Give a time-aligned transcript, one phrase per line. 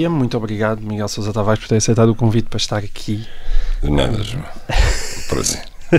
[0.00, 3.22] Dia, muito obrigado, Miguel Sousa Tavares, por ter aceitado o convite para estar aqui.
[3.82, 4.42] De nada, João.
[5.28, 5.60] Prazer.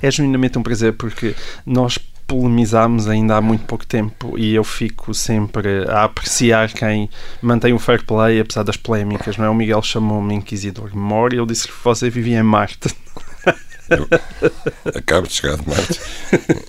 [0.00, 1.34] é, é genuinamente um prazer porque
[1.66, 7.10] nós polemizámos ainda há muito pouco tempo e eu fico sempre a apreciar quem
[7.42, 9.50] mantém o fair play apesar das polémicas, não é?
[9.50, 12.88] O Miguel chamou-me Inquisidor Mor e eu disse que você vivia em Marte.
[13.90, 14.08] Eu
[14.94, 16.00] acabo de chegar de Marte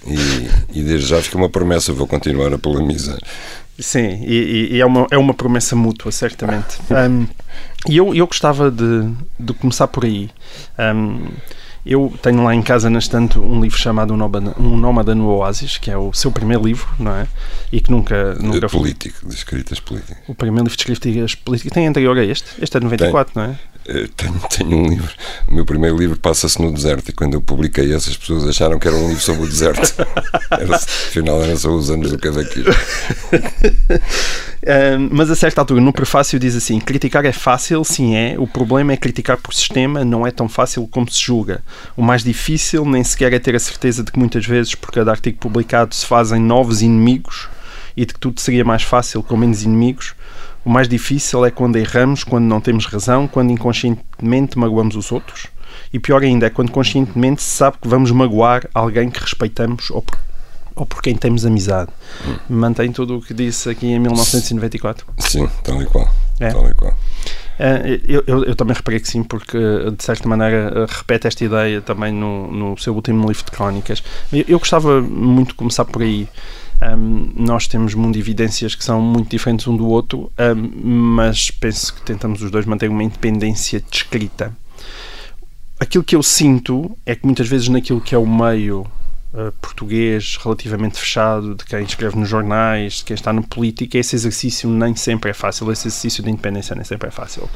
[0.06, 3.18] e, e desde já fica uma promessa, vou continuar a polemizar.
[3.80, 6.78] Sim, e, e, é, uma, é uma promessa mútua, certamente.
[6.90, 7.28] Um,
[7.88, 9.10] e eu, eu gostava de,
[9.40, 10.30] de começar por aí.
[10.80, 11.28] Um,
[11.86, 15.90] eu tenho lá em casa na estante um livro chamado Um Nómada, no Oásis, que
[15.90, 17.28] é o seu primeiro livro, não é?
[17.72, 18.34] E que nunca.
[18.36, 20.18] nunca de político, de escritas políticas.
[20.28, 21.74] O primeiro livro de escritas políticas.
[21.74, 22.62] Tem anterior a este?
[22.62, 23.44] Este é de 94, Tem.
[23.44, 23.60] não é?
[23.88, 25.10] Eh, tenho, tenho um livro.
[25.48, 28.78] O meu primeiro livro passa-se no deserto e quando eu publiquei esse, as pessoas acharam
[28.78, 29.96] que era um livro sobre o deserto.
[30.52, 32.70] era, afinal, eram só os anos do cavaquinho.
[32.70, 32.76] uh,
[35.10, 38.36] mas a certa altura, no prefácio, diz assim: criticar é fácil, sim é.
[38.38, 41.64] O problema é criticar por sistema, não é tão fácil como se julga.
[41.96, 45.12] O mais difícil nem sequer é ter a certeza de que muitas vezes, por cada
[45.12, 47.48] artigo publicado, se fazem novos inimigos
[47.96, 50.14] e de que tudo seria mais fácil com menos inimigos.
[50.68, 55.48] O mais difícil é quando erramos, quando não temos razão, quando inconscientemente magoamos os outros.
[55.94, 60.02] E pior ainda é quando conscientemente se sabe que vamos magoar alguém que respeitamos ou
[60.02, 60.20] por,
[60.76, 61.90] ou por quem temos amizade.
[62.28, 62.36] Hum.
[62.50, 65.08] Mantém tudo o que disse aqui em 1994?
[65.20, 66.14] Sim, tal e qual.
[66.38, 66.50] É.
[66.50, 66.92] Tal e qual.
[66.92, 71.82] Uh, eu, eu, eu, também reparei que sim, porque de certa maneira repete esta ideia
[71.82, 74.04] também no, no seu último livro de crónicas.
[74.34, 76.28] Eu, eu gostava muito de começar por aí.
[76.82, 81.94] Um, nós temos mundo evidências que são muito diferentes um do outro, um, mas penso
[81.94, 84.56] que tentamos os dois manter uma independência de escrita.
[85.80, 88.82] Aquilo que eu sinto é que muitas vezes naquilo que é o meio
[89.34, 94.16] uh, português relativamente fechado, de quem escreve nos jornais, de quem está na política, esse
[94.16, 97.50] exercício nem sempre é fácil, esse exercício de independência nem sempre é fácil.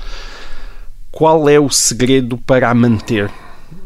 [1.12, 3.30] Qual é o segredo para a manter,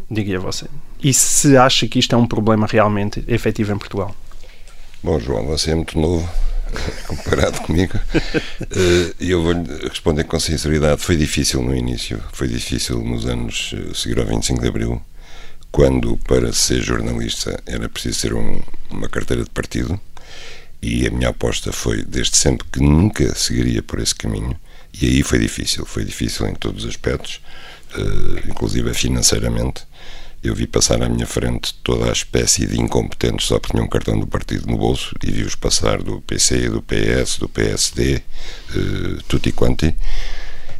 [0.09, 0.67] diria você?
[1.01, 4.15] E se acha que isto é um problema realmente efetivo em Portugal?
[5.05, 6.27] Bom, João, você é muito novo
[7.05, 7.93] comparado comigo.
[8.15, 10.99] Eh, e eu vou-lhe responder com sinceridade.
[10.99, 14.99] Foi difícil no início, foi difícil nos anos eh, seguir ao 25 de Abril,
[15.71, 20.01] quando para ser jornalista era preciso ter um, uma carteira de partido.
[20.81, 24.59] E a minha aposta foi, desde sempre, que nunca seguiria por esse caminho.
[24.99, 27.43] E aí foi difícil, foi difícil em todos os aspectos,
[27.95, 29.83] uh, inclusive financeiramente
[30.47, 33.89] eu vi passar à minha frente toda a espécie de incompetentes só porque tinham um
[33.89, 38.21] cartão do partido no bolso e vi-os passar do PC, do PS, do PSD,
[38.75, 39.95] uh, tutti quanti.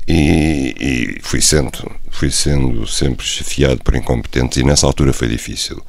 [0.08, 5.82] E, e, fui, sendo, fui sendo sempre chefiado por incompetentes e nessa altura foi difícil.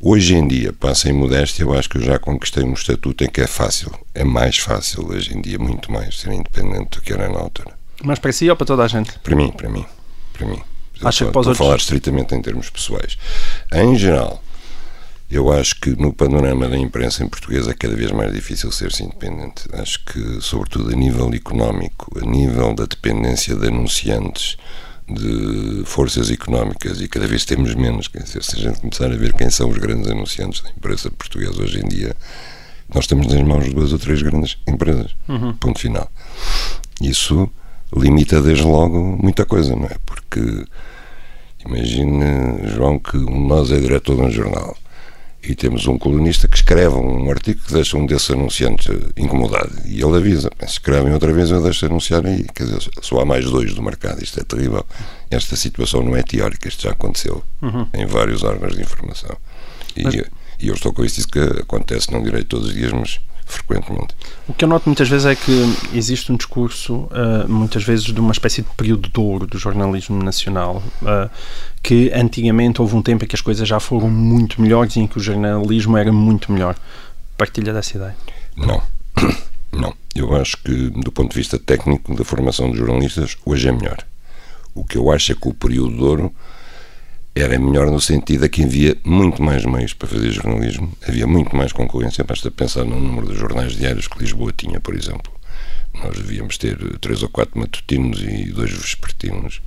[0.00, 3.30] Hoje em dia, passa em modéstia, eu acho que eu já conquistei um estatuto em
[3.30, 3.90] que é fácil.
[4.14, 7.72] É mais fácil hoje em dia, muito mais, ser independente do que era na altura.
[8.02, 9.18] Mas para si ou para toda a gente?
[9.20, 9.86] Para mim, para mim,
[10.34, 10.60] para mim.
[11.08, 11.58] Acha que para os outros...
[11.58, 13.16] falar estritamente em termos pessoais.
[13.72, 14.42] Em geral,
[15.30, 19.02] eu acho que no panorama da imprensa em português é cada vez mais difícil ser-se
[19.02, 19.64] independente.
[19.72, 24.56] Acho que, sobretudo a nível económico, a nível da dependência de anunciantes,
[25.08, 28.08] de forças económicas, e cada vez temos menos.
[28.08, 31.10] Quer dizer, se a gente começar a ver quem são os grandes anunciantes da imprensa
[31.10, 32.14] portuguesa hoje em dia,
[32.94, 35.16] nós estamos nas mãos de duas ou três grandes empresas.
[35.28, 35.54] Uhum.
[35.54, 36.10] Ponto final.
[37.00, 37.50] Isso
[37.96, 39.96] limita desde logo muita coisa, não é?
[40.06, 40.64] Porque
[41.66, 44.76] imagine, João, que nós é diretor de um jornal
[45.46, 49.70] e temos um colunista que escreve um artigo que deixa um desses anunciantes incomodado.
[49.84, 53.24] E ele avisa, se escrevem outra vez eu deixo anunciar aí, quer dizer, só há
[53.24, 54.84] mais dois do mercado, isto é terrível.
[55.30, 57.86] Esta situação não é teórica, isto já aconteceu uhum.
[57.92, 59.36] em vários órgãos de informação.
[59.94, 60.14] E, mas...
[60.14, 64.14] e eu estou com isso que acontece não direi todos os dias, mas frequentemente.
[64.48, 65.52] O que eu noto muitas vezes é que
[65.92, 70.22] existe um discurso, uh, muitas vezes, de uma espécie de período de ouro do jornalismo
[70.22, 71.30] nacional, uh,
[71.82, 75.06] que antigamente houve um tempo em que as coisas já foram muito melhores e em
[75.06, 76.76] que o jornalismo era muito melhor.
[77.36, 78.16] Partilha dessa ideia?
[78.56, 78.82] Não.
[79.72, 79.92] Não.
[80.14, 83.98] Eu acho que, do ponto de vista técnico da formação de jornalistas, hoje é melhor.
[84.72, 86.34] O que eu acho é que o período de ouro
[87.34, 91.56] era melhor no sentido a que havia muito mais meios para fazer jornalismo, havia muito
[91.56, 95.32] mais concorrência, basta pensar no número de jornais diários que Lisboa tinha, por exemplo.
[95.94, 99.60] Nós devíamos ter três ou quatro matutinos e dois vespertinos.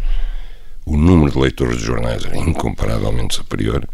[0.85, 3.87] O número de leitores de jornais era incomparavelmente superior,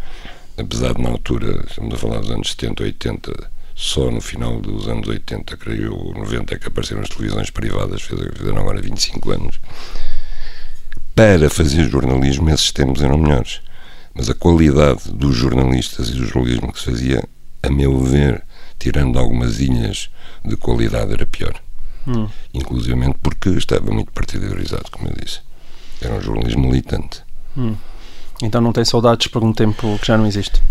[0.55, 4.87] apesar de, na altura, estamos a falar dos anos 70, 80, só no final dos
[4.87, 9.59] anos 80, creio eu, 90, é que apareceram as televisões privadas, fizeram agora 25 anos
[11.15, 13.62] para fazer jornalismo esses tempos eram melhores.
[14.13, 17.24] Mas a qualidade dos jornalistas e do jornalismo que se fazia,
[17.62, 18.44] a meu ver,
[18.77, 20.10] tirando algumas ilhas
[20.44, 21.54] de qualidade, era pior.
[22.07, 22.27] Hum.
[22.54, 25.39] Inclusivamente porque estava muito partidarizado, como eu disse.
[26.01, 27.21] Era um jornalismo militante.
[27.57, 27.75] Hum.
[28.42, 30.62] Então não tem saudades por um tempo que já não existe?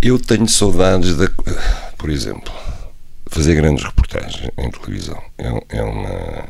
[0.00, 1.28] Eu tenho saudades, de,
[1.96, 2.52] por exemplo,
[3.28, 5.22] fazer grandes reportagens em televisão.
[5.38, 6.48] É, é, uma,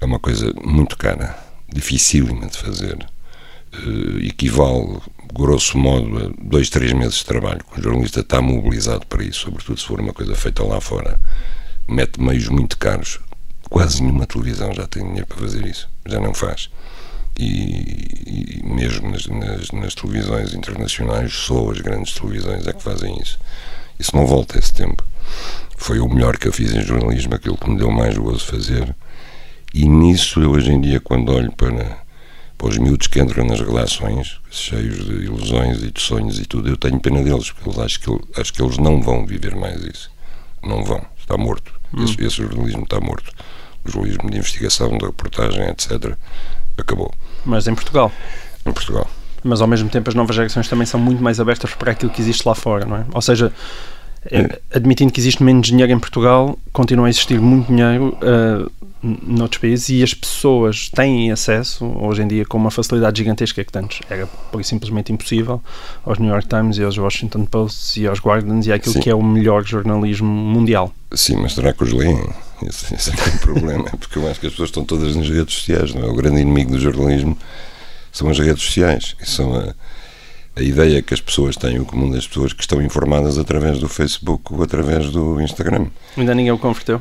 [0.00, 1.38] é uma coisa muito cara,
[1.72, 3.06] dificílima de fazer.
[3.72, 4.98] Uh, equivale,
[5.32, 7.60] grosso modo, a dois, três meses de trabalho.
[7.76, 11.20] O jornalista está mobilizado para isso, sobretudo se for uma coisa feita lá fora.
[11.88, 13.18] Mete meios muito caros.
[13.68, 15.88] Quase nenhuma televisão já tem dinheiro para fazer isso.
[16.06, 16.68] Já não faz
[17.40, 23.18] e, e mesmo nas, nas, nas, televisões internacionais, só as grandes televisões é que fazem
[23.18, 23.38] isso.
[23.98, 25.02] Isso não volta esse tempo.
[25.76, 28.94] Foi o melhor que eu fiz em jornalismo, aquilo que me deu mais gozo fazer.
[29.72, 31.98] E nisso, eu hoje em dia, quando olho para,
[32.58, 36.68] para os miúdos que entram nas relações, cheios de ilusões e de sonhos e tudo,
[36.68, 39.82] eu tenho pena deles, porque eu acho que, acho que eles não vão viver mais
[39.82, 40.10] isso.
[40.62, 41.04] Não vão.
[41.18, 41.72] Está morto.
[41.94, 42.04] Hum.
[42.04, 43.32] Esse, esse jornalismo está morto.
[43.84, 46.16] O jornalismo de investigação, de reportagem, etc
[46.80, 47.12] acabou.
[47.44, 48.10] Mas em Portugal?
[48.66, 49.08] Em Portugal.
[49.42, 52.20] Mas ao mesmo tempo as novas gerações também são muito mais abertas para aquilo que
[52.20, 53.04] existe lá fora, não é?
[53.12, 53.52] Ou seja,
[54.30, 54.60] é.
[54.74, 58.70] admitindo que existe menos dinheiro em Portugal, continua a existir muito dinheiro uh,
[59.02, 63.78] noutros países e as pessoas têm acesso, hoje em dia, com uma facilidade gigantesca que
[63.78, 65.62] antes era por simplesmente impossível,
[66.04, 69.00] aos New York Times e aos Washington Posts e aos Guardians e àquilo Sim.
[69.00, 70.92] que é o melhor jornalismo mundial.
[71.12, 72.28] Sim, mas será que os leem?
[72.62, 75.28] Esse, esse é, é o problema, porque eu acho que as pessoas estão todas nas
[75.28, 76.06] redes sociais, não é?
[76.06, 77.36] O grande inimigo do jornalismo
[78.12, 79.74] são as redes sociais e são a,
[80.56, 83.88] a ideia que as pessoas têm, o comum das pessoas que estão informadas através do
[83.88, 85.86] Facebook ou através do Instagram.
[86.16, 87.00] Ainda ninguém o converteu?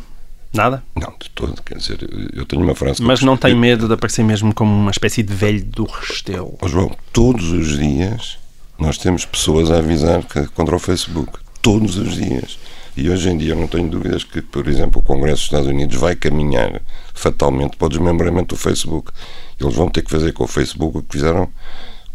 [0.54, 0.84] Nada?
[0.96, 1.62] Não, de todo.
[1.62, 2.00] Quer dizer,
[2.34, 3.02] eu tenho uma frase.
[3.02, 6.58] Mas não tem medo de aparecer mesmo como uma espécie de velho do Restelo?
[6.62, 8.40] Oh, João, todos os dias
[8.78, 11.34] nós temos pessoas a avisar que, contra o Facebook.
[11.62, 12.58] Todos os dias.
[12.96, 15.68] E hoje em dia eu não tenho dúvidas que, por exemplo, o Congresso dos Estados
[15.68, 16.82] Unidos vai caminhar
[17.14, 19.12] fatalmente para o desmembramento do Facebook.
[19.60, 21.50] Eles vão ter que fazer com o Facebook o que fizeram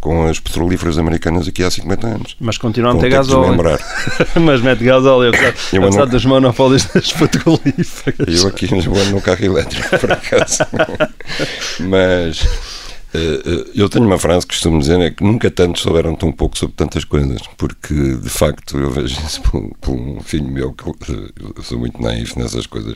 [0.05, 2.37] com as petrolíferas americanas aqui há 50 anos.
[2.39, 3.57] Mas continuam a ter gasóleo.
[4.39, 8.43] Mas mete gasóleo, apesar dos monopólios das petrolíferas.
[8.43, 10.59] Eu aqui em Lisboa no carro elétrico, por acaso.
[11.89, 16.31] Mas uh, eu tenho uma frase que costumo dizer, é que nunca tantos souberam tão
[16.31, 20.75] pouco sobre tantas coisas, porque de facto eu vejo isso por, por um filho meu,
[20.75, 22.95] que eu sou muito naif nessas coisas.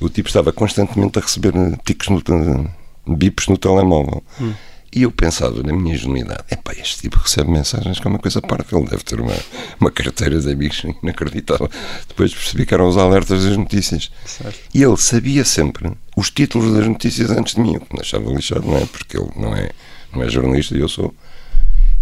[0.00, 1.52] O tipo estava constantemente a receber
[1.84, 2.70] ticos no,
[3.16, 4.22] bips no telemóvel.
[4.40, 4.52] Hum.
[4.90, 8.40] E eu pensava, na minha ingenuidade, epá, este tipo recebe mensagens que é uma coisa
[8.40, 9.34] parva, ele deve ter uma,
[9.78, 11.70] uma carteira de amigos inacreditável.
[12.08, 14.10] Depois percebi que eram os alertas das notícias.
[14.24, 14.58] Certo.
[14.72, 18.30] E ele sabia sempre os títulos das notícias antes de mim, o que me achava
[18.30, 18.86] lixado, não é?
[18.86, 19.70] Porque ele não é,
[20.12, 21.14] não é jornalista e eu sou.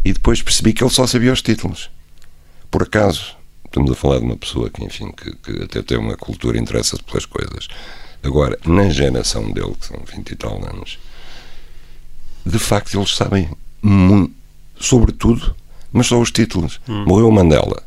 [0.05, 1.91] E depois percebi que ele só sabia os títulos.
[2.71, 6.17] Por acaso, estamos a falar de uma pessoa que, enfim, que, que até tem uma
[6.17, 7.67] cultura, interessa-se pelas coisas.
[8.23, 10.99] Agora, na geração dele, que são 20 e tal anos,
[12.47, 13.51] de facto eles sabem
[13.83, 14.33] muito,
[14.79, 15.55] sobre tudo,
[15.93, 16.81] mas só os títulos.
[16.89, 17.05] Hum.
[17.07, 17.83] Morreu Mandela.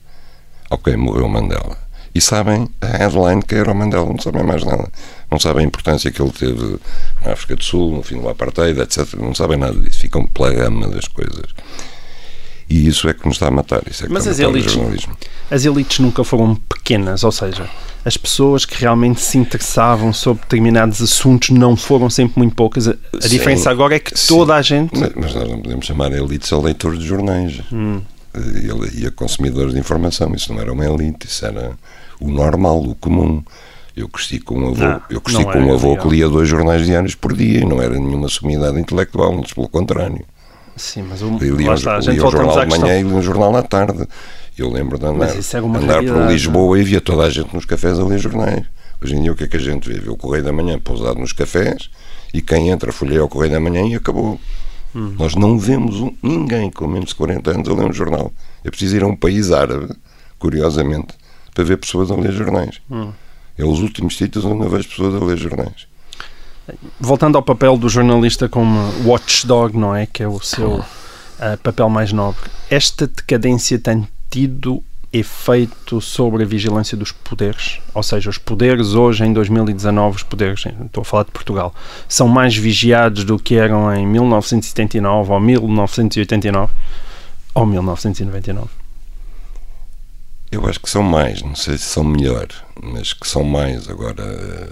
[0.69, 1.77] Ok, morreu Mandela.
[2.13, 4.89] E sabem a headline que era o Mandela, não sabem mais nada.
[5.31, 6.77] Não sabem a importância que ele teve
[7.23, 9.13] na África do Sul, no fim do apartheid, etc.
[9.15, 10.00] Não sabem nada disso.
[10.00, 11.53] Ficam pela gama das coisas.
[12.69, 13.81] E isso é que nos está a matar.
[13.89, 14.77] Isso é que Mas as elites,
[15.49, 17.67] as elites nunca foram pequenas, ou seja,
[18.05, 22.88] as pessoas que realmente se interessavam sobre determinados assuntos não foram sempre muito poucas.
[22.88, 24.97] A, a diferença agora é que sim, toda a gente.
[25.15, 28.01] Mas nós não podemos chamar elites a leitores de jornais hum.
[28.93, 30.33] e, a, consumidores de informação.
[30.35, 31.71] Isso não era uma elite, isso era
[32.19, 33.43] o normal, o comum.
[33.97, 36.85] Eu cresci com um avô, não, eu cresci com um avô que lia dois jornais
[36.85, 40.23] diários por dia e não era nenhuma sumidade intelectual, mas pelo contrário.
[40.79, 43.21] Sim, mas o, lia, está, a gente lia o jornal de manhã e lia o
[43.21, 44.07] jornal à tarde.
[44.57, 48.00] Eu lembro de andar, é andar por Lisboa e via toda a gente nos cafés
[48.00, 48.65] a ler jornais.
[49.01, 50.00] Hoje em dia o que é que a gente vê?
[50.00, 51.89] Vê o Correio da Manhã pousado nos cafés
[52.33, 54.39] e quem entra folheia o Correio da Manhã e acabou.
[54.95, 55.15] Hum.
[55.17, 58.31] Nós não vemos um, ninguém com menos de 40 anos a ler um jornal.
[58.63, 59.93] É preciso ir a um país árabe,
[60.38, 61.13] curiosamente,
[61.53, 62.81] para ver pessoas a ler jornais.
[62.89, 63.12] Hum.
[63.57, 65.88] É os últimos sítios onde eu vejo pessoas a ler jornais.
[66.99, 70.05] Voltando ao papel do jornalista como watchdog, não é?
[70.05, 70.85] Que é o seu uh,
[71.63, 72.49] papel mais nobre.
[72.69, 77.79] Esta decadência tem tido efeito sobre a vigilância dos poderes?
[77.93, 81.73] Ou seja, os poderes hoje, em 2019, os poderes, estou a falar de Portugal,
[82.07, 86.71] são mais vigiados do que eram em 1979 ou 1989
[87.53, 88.69] ou 1999?
[90.51, 92.47] Eu acho que são mais, não sei se são melhor,
[92.81, 93.88] mas que são mais.
[93.88, 94.69] Agora,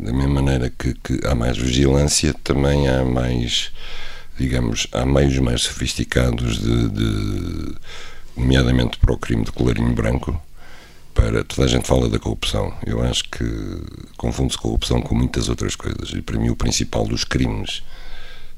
[0.00, 3.70] da mesma maneira que, que há mais vigilância, também há mais,
[4.38, 7.74] digamos, há meios mais sofisticados de, de
[8.36, 10.40] nomeadamente para o crime de colarinho branco,
[11.14, 11.44] para.
[11.44, 12.74] Toda a gente fala da corrupção.
[12.86, 13.44] Eu acho que
[14.16, 16.10] confunde-se corrupção com muitas outras coisas.
[16.10, 17.82] E para mim, o principal dos crimes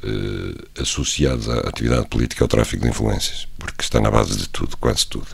[0.03, 4.49] eh, associados à atividade política é o tráfico de influências, porque está na base de
[4.49, 5.27] tudo, quase tudo.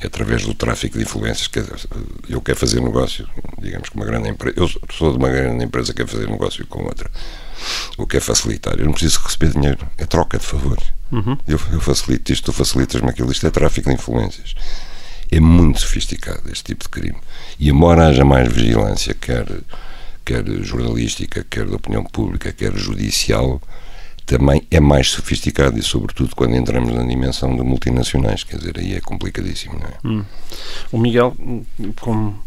[0.00, 1.62] É através do tráfico de influências que
[2.28, 4.54] eu quero fazer negócio, digamos que uma grande empresa.
[4.58, 7.10] Eu sou de uma grande empresa que quer fazer negócio com outra.
[7.96, 8.74] O que é facilitar?
[8.78, 10.84] Eu não preciso receber dinheiro, é troca de favores.
[11.10, 11.38] Uhum.
[11.46, 13.30] Eu, eu facilito isto, tu facilitas-me aquilo.
[13.30, 14.54] Isto é tráfico de influências
[15.30, 17.18] é muito sofisticado este tipo de crime.
[17.58, 19.46] E embora haja mais vigilância, quer,
[20.24, 23.60] quer jornalística, quer da opinião pública, quer judicial,
[24.26, 28.44] também é mais sofisticado e, sobretudo, quando entramos na dimensão de multinacionais.
[28.44, 29.92] Quer dizer, aí é complicadíssimo, não é?
[30.04, 30.24] Hum.
[30.90, 31.36] O Miguel,
[32.00, 32.38] como,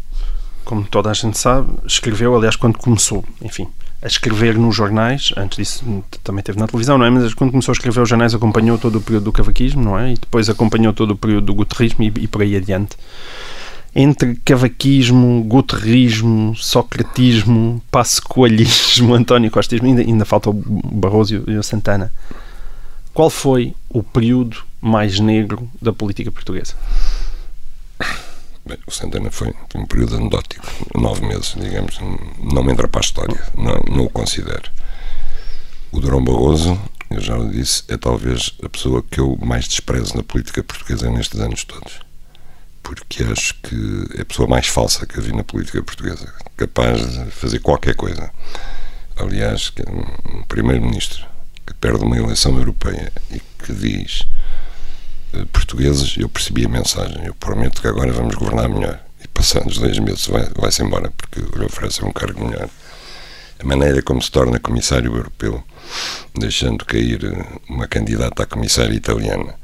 [0.64, 3.68] como toda a gente sabe, escreveu, aliás, quando começou, enfim,
[4.02, 7.10] a escrever nos jornais, antes disso também teve na televisão, não é?
[7.10, 10.12] Mas quando começou a escrever os jornais acompanhou todo o período do cavaquismo, não é?
[10.12, 12.96] E depois acompanhou todo o período do guterrismo e, e por aí adiante.
[13.94, 22.12] Entre cavaquismo, guterrismo, socratismo, passo-coalhismo, António Costismo, ainda, ainda falta o Barroso e o Santana.
[23.12, 26.74] Qual foi o período mais negro da política portuguesa?
[28.86, 31.98] O Santana foi, um período anedótico, nove meses, digamos,
[32.38, 34.70] não me entra para a história, não, não o considero.
[35.90, 36.78] O Durão Barroso,
[37.10, 41.10] eu já o disse, é talvez a pessoa que eu mais desprezo na política portuguesa
[41.10, 42.07] nestes anos todos.
[42.88, 43.76] Porque acho que
[44.16, 48.30] é a pessoa mais falsa que havia na política portuguesa, capaz de fazer qualquer coisa.
[49.14, 51.26] Aliás, que é um primeiro-ministro
[51.66, 54.26] que perde uma eleição europeia e que diz
[55.34, 57.26] eh, portugueses, eu percebi a mensagem.
[57.26, 58.98] Eu prometo que agora vamos governar melhor.
[59.22, 62.70] E passados dois meses vai-se vai embora, porque lhe oferecem um cargo melhor.
[63.58, 65.62] A maneira como se torna comissário europeu,
[66.34, 69.56] deixando cair eh, uma candidata a comissária italiana,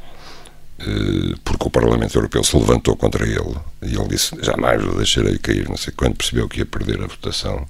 [1.45, 5.69] porque o Parlamento Europeu se levantou contra ele e ele disse: jamais o deixarei cair.
[5.69, 7.67] Não sei quando percebeu que ia perder a votação,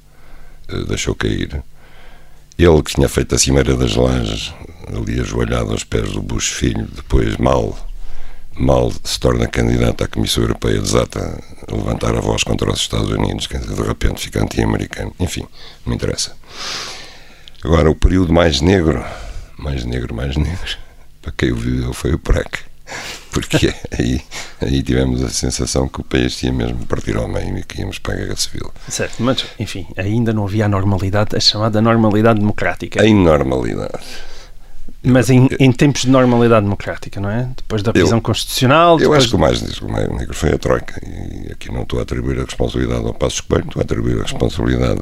[0.88, 1.62] deixou cair.
[2.56, 4.54] Ele que tinha feito a Cimeira das Lajes,
[4.88, 7.76] ali ajoelhado aos pés do Bush Filho, depois mal,
[8.56, 13.10] mal se torna candidato à Comissão Europeia, desata a levantar a voz contra os Estados
[13.10, 15.12] Unidos, que de repente fica anti-americano.
[15.18, 15.46] Enfim,
[15.84, 16.36] não interessa.
[17.62, 19.04] Agora, o período mais negro,
[19.58, 20.78] mais negro, mais negro,
[21.20, 22.73] para quem o viveu foi o PREC
[23.30, 24.20] porque aí,
[24.60, 27.98] aí tivemos a sensação que o país tinha mesmo partir ao meio e que íamos
[27.98, 28.72] para a guerra civil.
[28.88, 33.02] Certo, mas enfim, ainda não havia a normalidade, a chamada normalidade democrática.
[33.02, 34.04] A inormalidade.
[35.06, 37.50] Mas em, em, tempos de normalidade democrática, não é?
[37.54, 38.98] Depois da revisão constitucional.
[38.98, 40.98] Eu acho que o mais, negro foi a Troika.
[41.06, 44.22] E aqui não estou a atribuir a responsabilidade ao Passo Coelho, estou a atribuir a
[44.22, 45.00] responsabilidade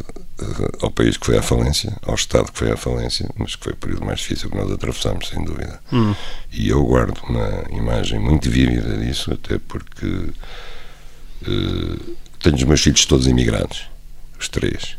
[0.80, 3.72] ao país que foi à falência, ao Estado que foi à falência, mas que foi
[3.72, 5.80] o período mais difícil que nós atravessamos, sem dúvida.
[5.92, 6.14] Hum.
[6.50, 13.06] E eu guardo uma imagem muito vívida disso, até porque uh, tenho os meus filhos
[13.06, 13.86] todos imigrados,
[14.38, 14.96] os três.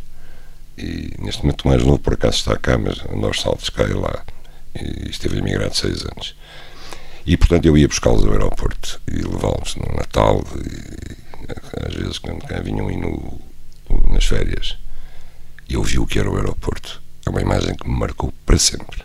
[0.77, 3.83] E neste momento o mais novo por acaso está cá, mas anda aos saltos cá
[3.83, 4.23] e lá
[4.75, 6.35] e esteve imigrado seis anos.
[7.25, 12.45] E, portanto, eu ia buscá-los ao aeroporto e levá-los no Natal, e, às vezes, quando
[12.45, 13.39] cá vinham ir no,
[14.07, 14.77] nas férias.
[15.69, 17.01] Eu vi o que era o aeroporto.
[17.25, 19.03] É uma imagem que me marcou para sempre.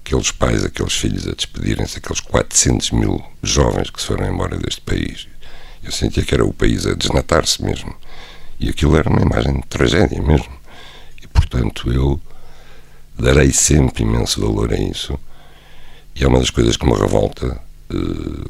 [0.00, 4.80] Aqueles pais, aqueles filhos a despedirem-se, aqueles 400 mil jovens que se foram embora deste
[4.80, 5.28] país.
[5.82, 7.94] Eu sentia que era o país a desnatar-se mesmo.
[8.58, 10.52] E aquilo era uma imagem de tragédia mesmo.
[11.22, 12.20] E, portanto, eu
[13.18, 15.18] darei sempre imenso valor a isso.
[16.14, 17.60] E é uma das coisas que me revolta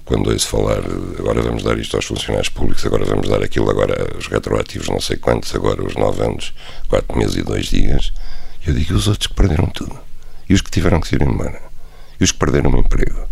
[0.04, 0.82] quando ouço falar
[1.18, 5.00] agora vamos dar isto aos funcionários públicos, agora vamos dar aquilo, agora os retroativos não
[5.00, 6.52] sei quantos, agora os nove anos,
[6.88, 8.12] quatro meses e dois dias.
[8.66, 9.98] Eu digo os outros que perderam tudo.
[10.48, 11.60] E os que tiveram que ir embora.
[12.20, 13.28] E os que perderam o emprego.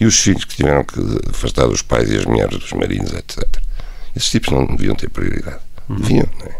[0.00, 1.00] E os filhos que tiveram que
[1.30, 3.44] afastar dos pais e as mulheres dos maridos, etc.
[4.14, 5.60] Esses tipos não deviam ter prioridade.
[5.88, 5.96] Uhum.
[5.96, 6.58] Deviam, não é?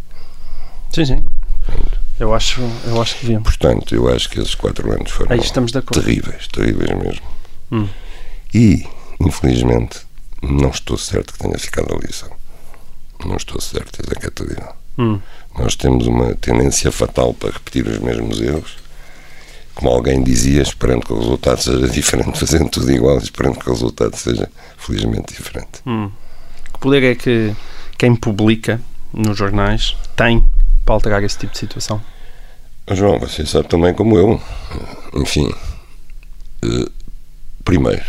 [0.92, 1.24] Sim, sim.
[1.64, 1.98] Pronto.
[2.18, 3.48] Eu acho, eu acho que devíamos.
[3.48, 5.32] Portanto, eu acho que esses quatro anos foram
[6.02, 7.26] terríveis, terríveis mesmo.
[7.70, 7.88] Hum.
[8.56, 8.86] E,
[9.20, 9.98] infelizmente,
[10.40, 12.30] não estou certo que tenha ficado a lição.
[13.22, 14.72] Não estou certo, é que é terrível.
[14.96, 15.20] Hum.
[15.58, 18.78] Nós temos uma tendência fatal para repetir os mesmos erros.
[19.74, 23.72] Como alguém dizia, esperando que o resultado seja diferente, fazendo tudo igual, esperando que o
[23.74, 25.82] resultado seja, felizmente, diferente.
[25.86, 26.10] Hum.
[26.72, 27.54] Que poder é que
[27.98, 28.80] quem publica
[29.12, 30.42] nos jornais tem
[30.82, 32.02] para alterar esse tipo de situação?
[32.90, 34.40] João, você sabe também como eu.
[35.12, 35.52] Enfim,
[36.64, 36.90] uh,
[37.62, 38.04] primeiro,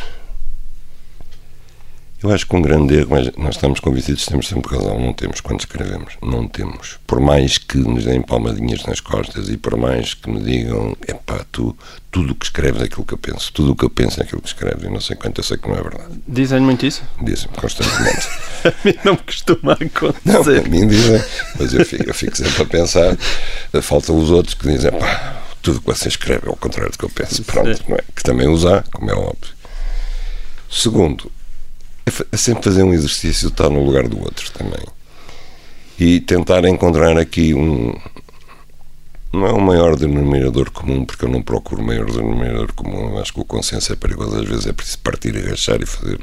[2.22, 5.14] Eu acho que um grande erro, mas nós estamos convencidos que temos sempre razão, não
[5.14, 6.98] temos quando escrevemos, não temos.
[7.06, 11.14] Por mais que nos deem palmadinhas nas costas e por mais que me digam, é
[11.14, 11.78] pá, tu,
[12.10, 14.24] tudo o que escreves é aquilo que eu penso, tudo o que eu penso é
[14.24, 16.20] aquilo que escreves, e não sei quanto, eu sei que não é verdade.
[16.28, 17.04] Dizem muito isso?
[17.22, 18.28] Dizem-me constantemente.
[18.66, 20.22] a mim não me costuma acontecer.
[20.26, 21.24] Não, a mim dizem,
[21.60, 23.16] mas eu fico, eu fico sempre a pensar,
[23.84, 26.98] faltam os outros que dizem, pá, tudo o que você escreve é ao contrário do
[26.98, 28.02] que eu penso, pronto, não é?
[28.16, 29.56] Que também usar, como é óbvio.
[30.70, 31.32] Segundo,
[32.32, 34.86] é sempre fazer um exercício de estar no lugar do outro também.
[36.00, 37.94] E tentar encontrar aqui um.
[39.34, 43.20] Não é o maior denominador comum, porque eu não procuro maior denominador comum.
[43.20, 44.40] Acho que o consenso é perigoso.
[44.40, 46.18] Às vezes é preciso partir e agachar e fazer,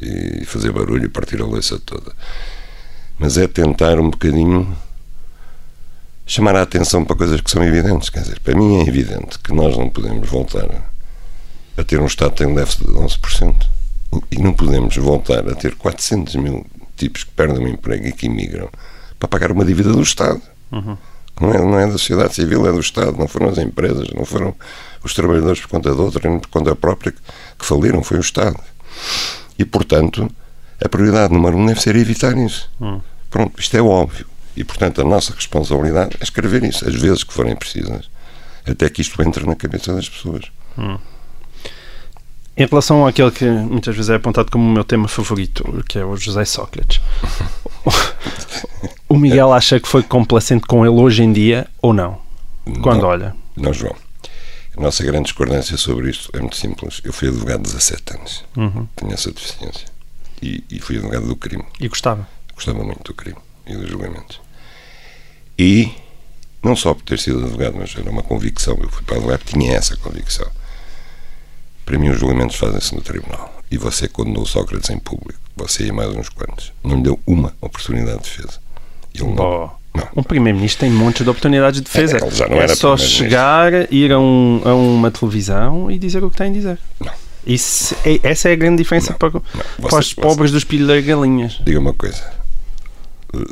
[0.00, 2.12] e fazer barulho e partir a louça toda.
[3.18, 4.76] Mas é tentar um bocadinho
[6.26, 8.10] chamar a atenção para coisas que são evidentes.
[8.10, 10.90] Quer dizer, para mim é evidente que nós não podemos voltar
[11.76, 13.75] a ter um Estado que tem um déficit de 11%
[14.30, 18.26] e não podemos voltar a ter 400 mil tipos que perdem o emprego e que
[18.26, 18.68] imigram
[19.18, 20.40] para pagar uma dívida do Estado.
[20.72, 20.96] Uhum.
[21.40, 23.16] Não, é, não é da sociedade civil, é do Estado.
[23.16, 24.54] Não foram as empresas, não foram
[25.04, 28.58] os trabalhadores por conta de outra, nem por conta própria que faliram, foi o Estado.
[29.58, 30.30] E, portanto,
[30.82, 32.70] a prioridade número um deve ser evitar isso.
[32.80, 33.00] Uhum.
[33.30, 34.26] Pronto, isto é óbvio.
[34.56, 38.08] E, portanto, a nossa responsabilidade é escrever isso, às vezes que forem precisas,
[38.66, 40.44] até que isto entre na cabeça das pessoas.
[40.78, 40.98] Uhum.
[42.56, 46.04] Em relação àquele que muitas vezes é apontado como o meu tema favorito, que é
[46.04, 47.02] o José Sócrates,
[49.06, 52.18] o Miguel acha que foi complacente com ele hoje em dia ou não?
[52.82, 53.36] Quando não, olha?
[53.54, 53.94] Não, João.
[54.74, 57.02] A nossa grande discordância sobre isto é muito simples.
[57.04, 58.44] Eu fui advogado de 17 anos.
[58.56, 58.88] Uhum.
[58.96, 59.86] Tenho essa deficiência.
[60.40, 61.64] E, e, fui advogado do crime.
[61.78, 62.26] E gostava?
[62.54, 64.40] Gostava muito do crime e dos julgamentos.
[65.58, 65.90] E,
[66.62, 68.78] não só por ter sido advogado, mas era uma convicção.
[68.80, 70.50] Eu fui para advogado tinha essa convicção
[71.86, 73.54] para mim, os julgamentos fazem-se no tribunal.
[73.70, 75.38] E você condenou Sócrates em público.
[75.56, 76.72] Você e mais uns quantos.
[76.82, 78.58] Não lhe deu uma oportunidade de defesa.
[79.14, 80.08] Ele não, não.
[80.16, 82.18] Um primeiro-ministro tem montes de oportunidades de defesa.
[82.18, 86.30] É, já não é só chegar, ir a, um, a, uma televisão e dizer o
[86.30, 86.78] que tem a dizer.
[87.00, 87.12] Não.
[87.46, 89.42] Isso é, essa é a grande diferença não, para, não.
[89.78, 91.60] Você, para os pobres dos pilhos das galinhas.
[91.64, 92.22] Diga uma coisa.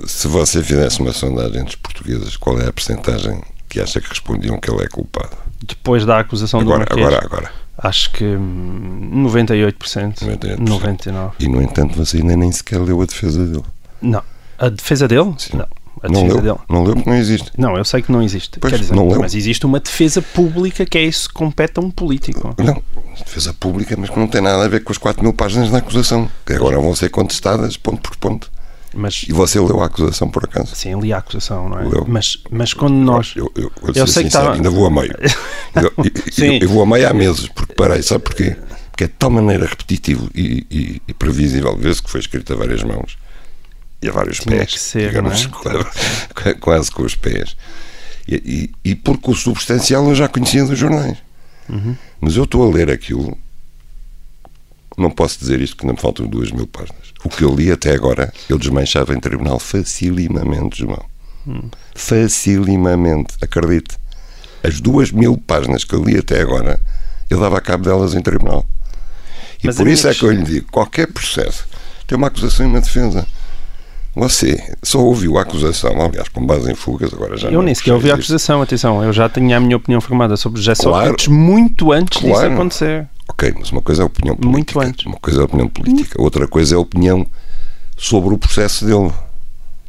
[0.07, 4.09] Se você fizesse uma sondagem entre os portugueses, qual é a percentagem que acha que
[4.09, 5.37] respondiam que ele é culpado?
[5.63, 7.07] Depois da acusação agora, do Marquês?
[7.07, 7.64] Agora, agora.
[7.77, 10.21] Acho que 98%.
[10.21, 10.59] 98%.
[10.59, 11.33] 99%.
[11.41, 13.65] E, no entanto, você ainda nem sequer leu a defesa dele.
[14.01, 14.23] Não.
[14.59, 15.35] A defesa dele?
[15.39, 15.57] Sim.
[15.57, 15.67] Não.
[16.03, 16.59] A não leu, dele.
[16.69, 17.51] não leu porque não existe.
[17.57, 18.59] Não, eu sei que não existe.
[18.61, 19.21] Pois, Quer dizer, não leu.
[19.21, 22.55] Mas existe uma defesa pública que é isso que compete a um político.
[22.59, 22.83] Não,
[23.25, 25.79] defesa pública, mas que não tem nada a ver com as 4 mil páginas da
[25.79, 28.53] acusação, que agora vão ser contestadas ponto por ponto.
[28.95, 30.75] Mas, e você leu a acusação por acaso?
[30.75, 31.85] Sim, li a acusação, não é?
[31.85, 32.05] Leu.
[32.07, 33.35] Mas, mas quando nós.
[33.37, 34.55] Eu, eu, eu, eu sei sincero, que estava...
[34.55, 35.15] ainda vou a meio.
[36.33, 36.59] Sim.
[36.61, 38.57] Eu, vou a meio há meses, porque parei, sabe porquê?
[38.91, 42.57] Porque é de tal maneira repetitivo e, e, e previsível, vê-se que foi escrito a
[42.57, 43.19] várias mãos
[44.01, 45.49] e a vários Tinha pés, ser, digamos,
[46.45, 46.55] é?
[46.61, 47.57] quase com os pés.
[48.29, 51.19] E, e, e, porque o substancial eu já conhecia dos jornais.
[51.69, 51.97] Uhum.
[52.21, 53.37] Mas eu estou a ler aquilo
[54.97, 57.13] não posso dizer isto que não me faltam duas mil páginas.
[57.25, 61.03] O que eu li até agora, eu desmanchava em tribunal facilimamente, João.
[61.47, 61.71] Hum.
[61.95, 63.97] Facilimamente, acredite.
[64.63, 66.79] As duas mil páginas que eu li até agora,
[67.31, 68.65] eu dava a cabo delas em tribunal.
[69.63, 71.67] E Mas por isso é que eu lhe digo: qualquer processo
[72.07, 73.27] tem uma acusação e uma defesa.
[74.15, 77.95] Você só ouviu a acusação, aliás, com base em fugas, agora já Eu nem sequer
[77.95, 81.27] ouvi a acusação, atenção, eu já tinha a minha opinião formada sobre José claro, Sócrates
[81.27, 82.35] muito antes claro.
[82.35, 83.09] disso acontecer.
[83.29, 84.79] Ok, mas uma coisa é a opinião política.
[84.79, 85.07] Muito antes.
[85.07, 87.27] Uma coisa é a opinião política, outra coisa é a opinião
[87.97, 89.13] sobre o processo dele.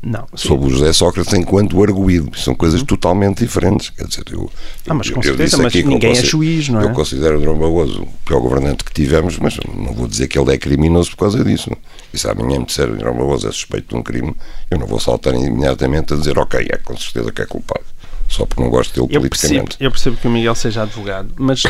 [0.06, 0.50] Não, sim.
[0.50, 2.30] sobre o José Sócrates enquanto arguído.
[2.38, 2.86] São coisas hum.
[2.86, 3.89] totalmente diferentes.
[3.89, 4.52] Quer dizer, eu,
[4.88, 6.84] ah, mas com certeza, mas ninguém é juiz, não é?
[6.84, 10.38] Eu considero o Dom Barroso o pior governante que tivemos, mas não vou dizer que
[10.38, 11.71] ele é criminoso por causa disso.
[12.13, 14.36] E se amanhã me disser que Dom Barroso é suspeito de um crime,
[14.69, 17.86] eu não vou saltar imediatamente a dizer, ok, é com certeza que é culpado.
[18.27, 19.63] Só porque não gosto dele eu politicamente.
[19.63, 21.63] Percebo, eu percebo que o Miguel seja advogado, mas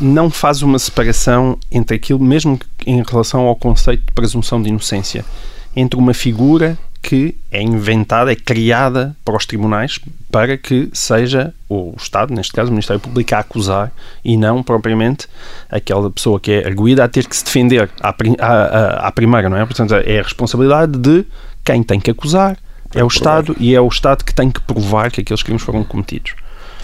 [0.00, 5.24] não faz uma separação entre aquilo, mesmo em relação ao conceito de presunção de inocência,
[5.74, 9.98] entre uma figura que é inventada, é criada para os tribunais
[10.30, 13.90] para que seja o Estado, neste caso o Ministério Público, a acusar
[14.24, 15.26] e não propriamente
[15.70, 19.56] aquela pessoa que é arguída a ter que se defender à, à, à primeira, não
[19.56, 19.64] é?
[19.64, 21.24] Portanto, é a responsabilidade de
[21.64, 22.58] quem tem que acusar,
[22.94, 25.84] é o Estado e é o Estado que tem que provar que aqueles crimes foram
[25.84, 26.34] cometidos.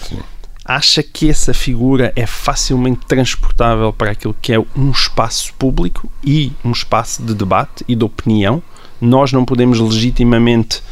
[0.08, 0.18] Sim.
[0.64, 6.52] Acha que essa figura é facilmente transportável para aquilo que é um espaço público e
[6.64, 8.62] um espaço de debate e de opinião?
[9.00, 10.82] nós não podemos legitimamente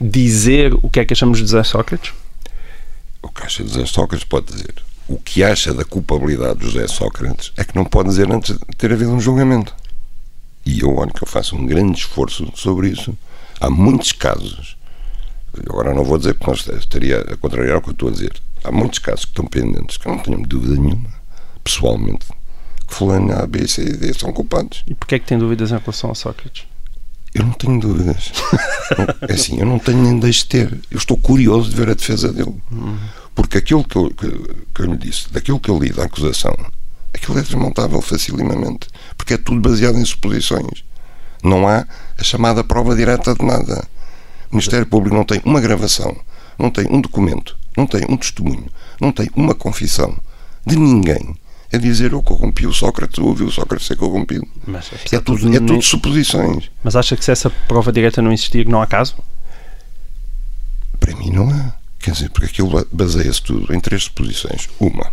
[0.00, 2.12] dizer o que é que achamos de José Sócrates?
[3.22, 4.74] O que acha de José Sócrates pode dizer.
[5.08, 8.76] O que acha da culpabilidade de José Sócrates é que não pode dizer antes de
[8.76, 9.74] ter havido um julgamento.
[10.64, 13.16] E eu olho que eu faço um grande esforço sobre isso.
[13.62, 14.76] Há muitos casos,
[15.68, 18.32] agora não vou dizer nós estaria a contrariar o que eu estou a dizer.
[18.64, 21.08] Há muitos casos que estão pendentes, que eu não tenho dúvida nenhuma,
[21.62, 22.26] pessoalmente,
[22.88, 24.82] que fulano A, B, C e D são culpados.
[24.84, 26.64] E porquê é que tem dúvidas em relação a Sócrates?
[27.32, 28.32] Eu não tenho dúvidas.
[29.28, 30.80] é assim, eu não tenho nem deixo de ter.
[30.90, 32.60] Eu estou curioso de ver a defesa dele.
[32.68, 32.98] Uhum.
[33.32, 34.28] Porque aquilo que eu, que,
[34.74, 36.56] que eu lhe disse, daquilo que eu li da acusação,
[37.14, 38.88] aquilo é desmontável facilmente.
[39.16, 40.82] Porque é tudo baseado em suposições.
[41.42, 41.86] Não há
[42.18, 43.84] a chamada prova direta de nada.
[44.50, 46.16] O Ministério Público não tem uma gravação,
[46.58, 48.66] não tem um documento, não tem um testemunho,
[49.00, 50.16] não tem uma confissão
[50.64, 51.34] de ninguém
[51.72, 54.46] a dizer eu corrompi o Sócrates ou ouvi o Sócrates ser corrompido.
[54.66, 56.70] Mas, é, tudo, é tudo suposições.
[56.84, 59.16] Mas acha que se essa prova direta não existir, não há caso?
[61.00, 61.72] Para mim não há.
[61.98, 64.68] Quer dizer, porque aquilo baseia-se tudo em três suposições.
[64.78, 65.10] Uma,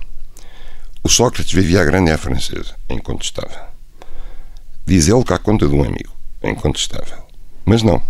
[1.04, 3.70] o Sócrates vivia a grande francesa, é incontestável.
[4.86, 6.12] Diz ele que há conta de um amigo,
[6.42, 7.18] é incontestável.
[7.66, 8.02] Mas não,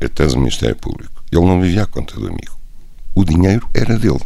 [0.00, 1.22] é tese do Ministério Público.
[1.30, 2.56] Ele não vivia à conta do amigo.
[3.14, 4.20] O dinheiro era dele.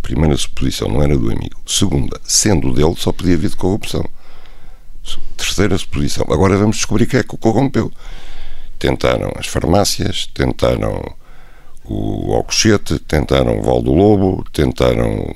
[0.00, 1.60] Primeira suposição, não era do amigo.
[1.66, 4.04] Segunda, sendo dele, só podia vir de corrupção.
[5.36, 7.90] Terceira suposição, agora vamos descobrir quem é que o corrompeu.
[8.78, 11.14] Tentaram as farmácias, tentaram
[11.84, 15.34] o Alcochete, tentaram o Val do Lobo, tentaram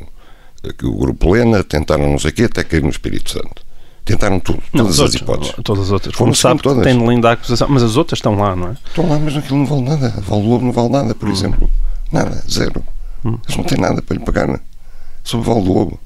[0.83, 3.66] o Grupo Lena, tentaram não sei o quê, até cair no Espírito Santo.
[4.07, 5.53] Tentaram tudo, todas as hipóteses.
[5.65, 6.15] Todas as outras.
[6.15, 6.85] Como sabe, todas.
[6.85, 8.77] tem linda acusação, mas as outras estão lá, não é?
[8.87, 10.15] Estão lá, mas aquilo não vale nada.
[10.21, 11.33] Val do Lobo não vale nada, por hum.
[11.33, 11.69] exemplo.
[12.13, 12.85] Nada, zero.
[13.25, 13.37] Hum.
[13.45, 14.61] Eles não têm nada para lhe pagar
[15.25, 16.01] sobre o Val do Lobo.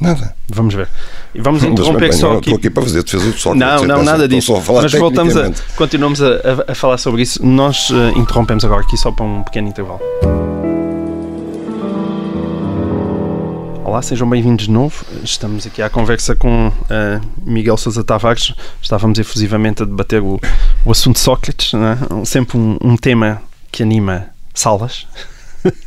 [0.00, 0.32] Nada.
[0.48, 0.88] Vamos ver.
[1.34, 2.50] E vamos interromper bem, só não, aqui.
[2.50, 3.86] Estou aqui para fazer defesa do Sócrates.
[3.88, 4.54] Não, não, nada disso.
[4.80, 6.28] Mas voltamos a, continuamos a,
[6.68, 7.44] a, falar sobre isso.
[7.44, 10.00] Nós uh, interrompemos agora aqui só para um pequeno intervalo.
[13.90, 15.04] Olá, sejam bem-vindos de novo.
[15.24, 16.72] Estamos aqui à conversa com uh,
[17.44, 18.54] Miguel Sousa Tavares.
[18.80, 20.38] Estávamos efusivamente a debater o,
[20.84, 22.24] o assunto Sócrates, é?
[22.24, 25.08] sempre um, um, tema que anima salas.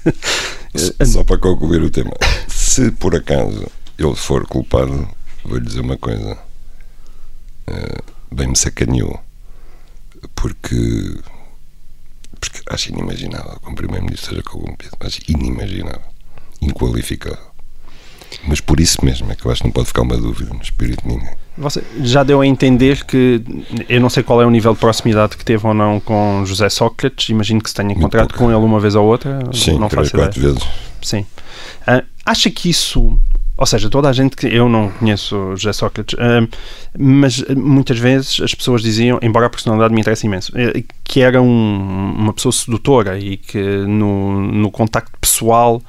[1.02, 2.12] Só para concluir o tema.
[2.46, 5.08] Se por acaso ele for culpado,
[5.46, 6.38] vou-lhe dizer uma coisa.
[7.70, 9.18] Uh, bem me sacaneou.
[10.36, 11.22] Porque,
[12.38, 14.92] porque acho inimaginável que um primeiro-ministro seja corrompido.
[15.00, 16.12] Acho inimaginável.
[16.62, 17.53] Inqualificável.
[18.48, 20.62] Mas por isso mesmo é que eu acho que não pode ficar uma dúvida no
[20.62, 21.34] espírito de ninguém.
[21.58, 23.44] Você já deu a entender que
[23.88, 26.68] eu não sei qual é o nível de proximidade que teve ou não com José
[26.68, 29.40] Sócrates, imagino que se tenha encontrado com ele uma vez ou outra.
[29.54, 30.54] Sim, não faço quatro ideia.
[30.54, 30.68] vezes.
[31.02, 31.26] Sim.
[31.88, 33.20] Uh, acha que isso
[33.56, 36.50] ou seja, toda a gente que eu não conheço José Sócrates, uh,
[36.98, 41.40] mas muitas vezes as pessoas diziam, embora a personalidade me interesse imenso, uh, que era
[41.40, 45.82] um, uma pessoa sedutora e que no, no contacto pessoal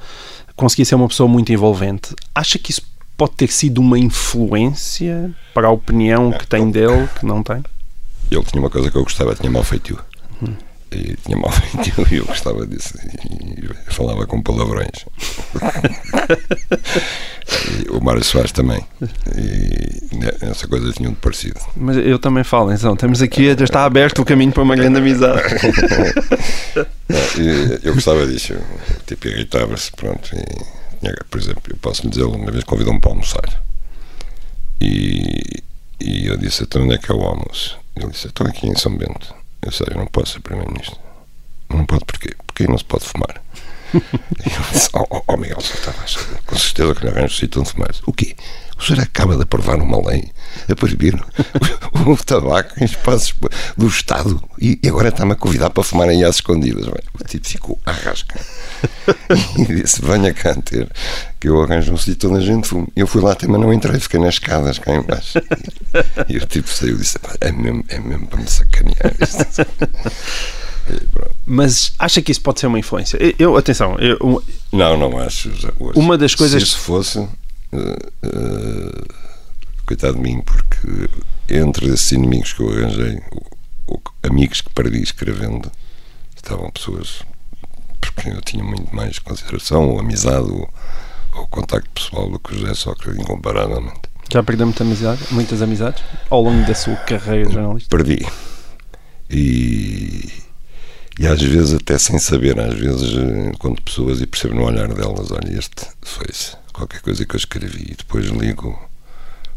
[0.55, 2.15] conseguia ser uma pessoa muito envolvente.
[2.33, 2.81] Acha que isso
[3.17, 7.63] pode ter sido uma influência para a opinião que tem dele, que não tem?
[8.31, 9.99] Ele tinha uma coisa que eu gostava, tinha mal feitio.
[10.95, 11.51] E tinha mal
[12.09, 12.93] e eu gostava disso.
[13.29, 15.05] E falava com palavrões.
[17.91, 18.81] o Mário Soares também.
[19.35, 20.05] E
[20.41, 21.59] essa coisa tinha um de parecido.
[21.75, 22.95] Mas eu também falo, então.
[22.95, 25.41] Temos aqui, já está aberto o caminho para uma grande amizade.
[27.83, 28.53] eu gostava disso.
[29.05, 30.33] Tipo, irritava-se, pronto.
[30.33, 30.45] E,
[31.29, 33.61] por exemplo, eu posso lhe dizer, uma vez convidou-me para almoçar.
[34.79, 35.61] E,
[35.99, 37.77] e eu disse, então onde é que é o almoço?
[37.97, 39.44] Ele disse, estou aqui em São Bento.
[39.65, 40.99] Eu sei, eu não posso ser Primeiro-Ministro.
[41.69, 42.35] Não pode porquê?
[42.45, 43.41] Porque aí não se pode fumar.
[44.71, 45.93] Disse, oh, oh Miguel, tá,
[46.45, 47.91] com certeza que lhe arranjo sítio onde fumar.
[48.05, 48.35] O quê?
[48.77, 50.29] O senhor acaba de aprovar uma lei
[50.69, 51.15] a proibir
[51.93, 53.33] o, o tabaco em espaços
[53.77, 56.87] do Estado e, e agora está-me a convidar para fumar aí às escondidas.
[56.87, 58.37] O tipo ficou à rasca
[59.57, 60.91] e disse: Venha cá ter,
[61.39, 62.87] que eu arranjo um sítio onde a gente fume.
[62.95, 65.39] Eu fui lá mas não entrei, fiquei nas escadas cá embaixo.
[66.27, 69.15] E, e o tipo saiu e disse: É mesmo, é mesmo para me sacanear.
[71.45, 73.17] Mas acha que isso pode ser uma influência?
[73.39, 75.51] Eu, atenção, eu, não, não acho.
[75.95, 76.61] Uma das coisas.
[76.61, 77.27] Se isso fosse,
[77.75, 79.13] Uh,
[79.85, 81.09] coitado de mim, porque
[81.49, 83.21] entre esses inimigos que eu arranjei,
[84.23, 85.69] amigos que perdi escrevendo,
[86.35, 87.21] estavam pessoas
[87.99, 90.69] porque eu tinha muito mais consideração, ou amizade, ou,
[91.33, 94.01] ou contacto pessoal do que o José Sócrates, incomparavelmente.
[94.31, 97.89] Já perdeu muita amizade, muitas amizades ao longo da sua carreira de jornalista?
[97.89, 98.25] Perdi.
[99.29, 100.31] E,
[101.19, 103.13] e às vezes até sem saber, às vezes
[103.53, 107.91] encontro pessoas e percebo no olhar delas, olha, este foi-se qualquer coisa que eu escrevi
[107.91, 108.77] e depois ligo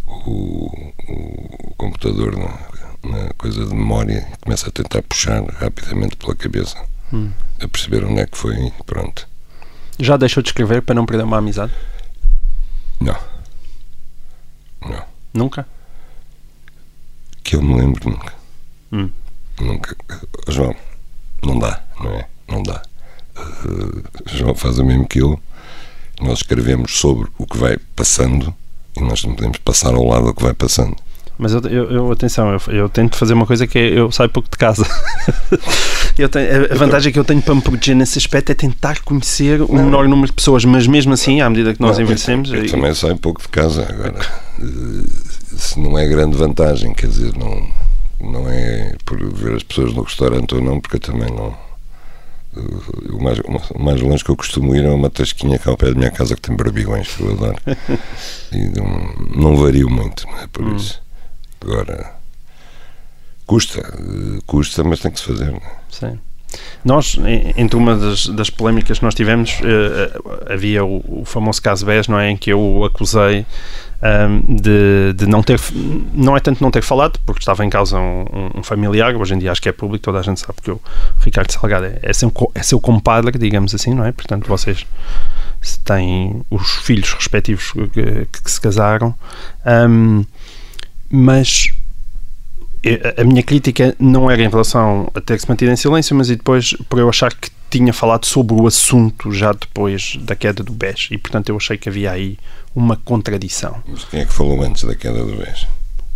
[0.06, 6.34] o, o computador na, na, coisa de memória e começo a tentar puxar rapidamente pela
[6.34, 6.76] cabeça
[7.12, 7.30] hum.
[7.60, 9.28] a perceber onde é que foi e pronto.
[9.98, 11.72] Já deixou de escrever para não perder uma amizade?
[13.00, 13.16] Não.
[14.80, 15.04] Não.
[15.34, 15.66] Nunca?
[17.48, 18.34] que eu me lembro nunca.
[18.92, 19.10] Hum.
[19.58, 19.96] Nunca.
[20.48, 20.76] João,
[21.44, 22.26] não dá, não é?
[22.48, 22.82] Não dá.
[23.36, 25.38] Uh, João faz o mesmo que eu.
[26.20, 28.52] Nós escrevemos sobre o que vai passando
[28.96, 30.96] e nós não podemos passar ao lado do que vai passando.
[31.38, 34.28] Mas eu, eu, eu atenção, eu, eu, tento fazer uma coisa que é eu saio
[34.28, 34.84] pouco de casa.
[36.18, 39.62] eu tenho, a vantagem que eu tenho para me proteger nesse aspecto é tentar conhecer
[39.62, 42.52] o menor número de pessoas, mas mesmo assim, à medida que nós não, envelhecemos.
[42.52, 44.18] Eu, também saio pouco de casa agora.
[45.56, 47.68] Se não é grande vantagem, quer dizer, não,
[49.04, 51.56] por ver as pessoas no restaurante ou não, porque eu também não.
[53.12, 55.86] O mais, o mais longe que eu costumo ir é uma tasquinha cá ao pé
[55.90, 57.58] da minha casa que tem barbigões que eu adoro.
[58.52, 60.76] e não, não vario muito, não é por hum.
[60.76, 61.00] isso.
[61.60, 62.14] Agora,
[63.46, 63.82] custa,
[64.46, 65.50] custa, mas tem que se fazer.
[65.50, 65.72] Não é?
[65.90, 66.18] Sim.
[66.84, 67.18] Nós,
[67.56, 72.08] entre uma das, das polémicas que nós tivemos, uh, havia o, o, famoso caso BES,
[72.08, 72.30] não é?
[72.30, 73.44] Em que eu o acusei
[74.00, 75.60] um, de, de, não ter,
[76.14, 79.38] não é tanto não ter falado, porque estava em causa um, um, familiar, hoje em
[79.38, 80.80] dia acho que é público, toda a gente sabe que o
[81.20, 84.12] Ricardo Salgado é, é, seu, é seu compadre, digamos assim, não é?
[84.12, 84.86] Portanto, vocês
[85.84, 89.14] têm os filhos respectivos que, que se casaram.
[89.66, 90.24] Um,
[91.10, 91.68] mas
[93.16, 96.36] a minha crítica não era em relação a ter se mantido em silêncio, mas e
[96.36, 100.72] depois por eu achar que tinha falado sobre o assunto já depois da queda do
[100.72, 102.38] BES e portanto eu achei que havia aí
[102.78, 103.82] uma contradição.
[103.86, 105.66] Mas quem é que falou antes da queda do BES?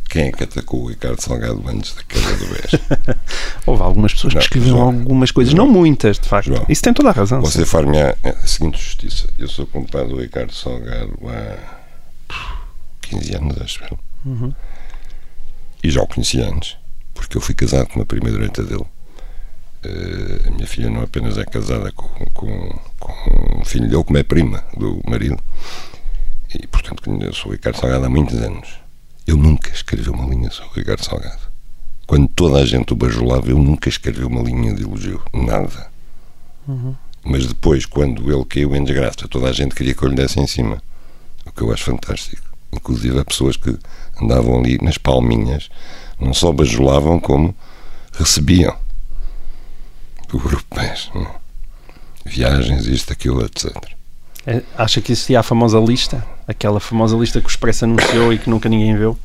[0.09, 3.17] Quem é que atacou o Ricardo Salgado antes da queda do BES?
[3.67, 6.49] Houve algumas pessoas não, que escreveram João, algumas coisas, João, não muitas, de facto.
[6.49, 7.41] João, Isso tem toda a razão.
[7.41, 9.29] Você far-me a, a seguinte justiça.
[9.39, 11.57] Eu sou compadre do Ricardo Salgado há
[13.03, 13.99] 15 anos, acho eu.
[14.25, 14.53] Uhum
[15.83, 16.77] e já o conhecia antes,
[17.13, 18.87] porque eu fui casado com a primeira direita dele.
[19.85, 24.17] Uh, a minha filha não apenas é casada com, com, com um filho dele, como
[24.17, 25.43] é prima do marido,
[26.55, 28.69] e portanto sou o Ricardo Salgado há muitos anos.
[29.27, 31.41] Eu nunca escrevi uma linha sobre o Ricardo Salgado.
[32.07, 35.91] Quando toda a gente o bajulava, eu nunca escrevi uma linha de elogio, nada.
[36.67, 36.95] Uhum.
[37.25, 40.41] Mas depois, quando ele caiu em desgraça, toda a gente queria que eu lhe desse
[40.41, 40.83] em cima,
[41.47, 42.43] o que eu acho fantástico.
[42.73, 43.79] Inclusive há pessoas que
[44.21, 45.69] andavam ali nas palminhas,
[46.19, 47.55] não só bajulavam como
[48.13, 48.77] recebiam
[50.29, 51.11] do grupo PES.
[52.25, 53.73] Viagens, isto, aquilo, etc.
[54.47, 56.27] É, acha que existia a famosa lista?
[56.49, 59.19] Aquela famosa lista que o Expresso anunciou e que nunca ninguém viu?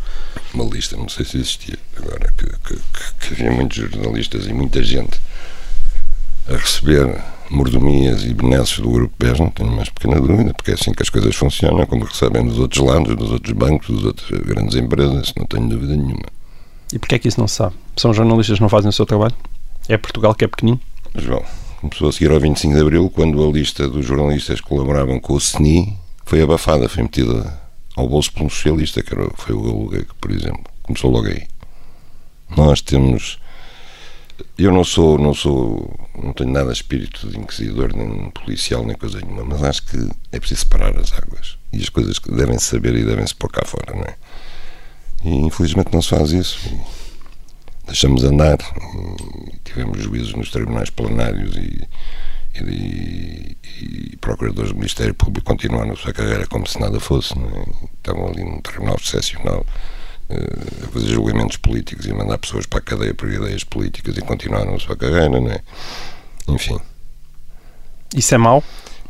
[0.54, 1.78] Uma lista, não sei se existia.
[1.98, 2.80] Agora, que, que,
[3.20, 5.20] que havia muitos jornalistas e muita gente
[6.48, 10.74] a receber mordomias e benesses do Grupo PES, não tenho mais pequena dúvida, porque é
[10.74, 14.42] assim que as coisas funcionam, como recebem dos outros lados, dos outros bancos, das outras
[14.42, 16.26] grandes empresas, não tenho dúvida nenhuma.
[16.92, 17.76] E porquê é que isso não se sabe?
[17.96, 19.36] São jornalistas que não fazem o seu trabalho?
[19.90, 20.80] É Portugal que é pequenino?
[21.16, 21.44] João,
[21.80, 25.34] começou a seguir ao 25 de Abril, quando a lista dos jornalistas que colaboravam com
[25.34, 27.60] o CNI foi abafada, foi metida
[27.96, 30.64] ao bolso por um socialista, que era, foi o Galuga, por exemplo.
[30.84, 31.48] Começou logo aí.
[32.56, 33.40] Nós temos
[34.58, 38.96] eu não sou, não sou, não tenho nada de espírito de inquisidor, nem policial, nem
[38.96, 42.60] coisa nenhuma, mas acho que é preciso separar as águas e as coisas que devem
[42.60, 44.16] saber e devem se pôr cá fora, não é?
[45.24, 46.60] E infelizmente não se faz isso.
[47.86, 48.58] deixamos andar.
[49.68, 51.88] Tivemos juízos nos tribunais plenários e,
[52.62, 57.48] e, e, procuradores do Ministério Público continuaram a sua carreira como se nada fosse, não
[57.48, 57.66] é?
[57.98, 59.66] Estavam ali num tribunal excepcional
[60.30, 64.22] uh, a fazer julgamentos políticos e mandar pessoas para a cadeia por ideias políticas e
[64.22, 65.62] continuaram a sua carreira, não é?
[66.48, 66.80] Enfim.
[68.16, 68.64] Isso é mau?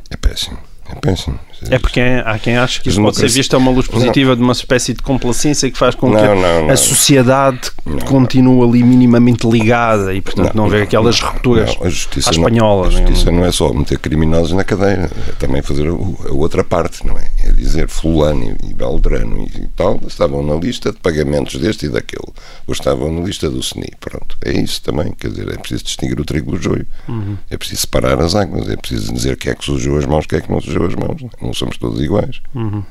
[0.09, 0.57] É péssimo.
[0.89, 1.39] É péssimo.
[1.69, 4.37] É porque há quem acha que isso pode ser visto a uma luz positiva não.
[4.37, 7.71] de uma espécie de complacência que faz com não, que não, a sociedade
[8.05, 12.87] continue ali minimamente ligada e, portanto, não, haver aquelas rupturas a justiça à espanhola.
[12.87, 15.93] a justiça não é só meter criminosos na cadeia, é também fazer a,
[16.33, 17.27] outra parte, não é?
[17.43, 22.31] É dizer fulano e beltrano e tal estavam na lista de pagamentos deste e daquele,
[22.65, 23.91] ou estavam na lista do SNI.
[23.99, 25.11] Pronto, é isso também.
[25.13, 26.85] Quer dizer, é preciso distinguir o trigo do joio.
[27.07, 27.37] Uhum.
[27.49, 30.39] É preciso separar as águas, é preciso dizer quem é que sujou as mãos, quem
[30.39, 31.21] é que não sujou as mãos.
[31.41, 32.41] Não somos todos iguais.
[32.53, 32.83] Uhum.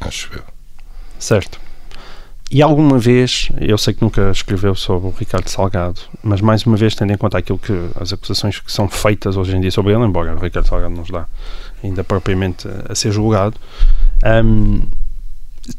[0.00, 0.44] Acho eu.
[1.18, 1.60] Certo.
[2.50, 6.76] E alguma vez, eu sei que nunca escreveu sobre o Ricardo Salgado, mas mais uma
[6.76, 9.92] vez, tendo em conta aquilo que as acusações que são feitas hoje em dia sobre
[9.94, 11.28] ele, embora o Ricardo Salgado não está
[11.82, 13.56] ainda propriamente a, ser julgado,
[14.44, 14.82] um,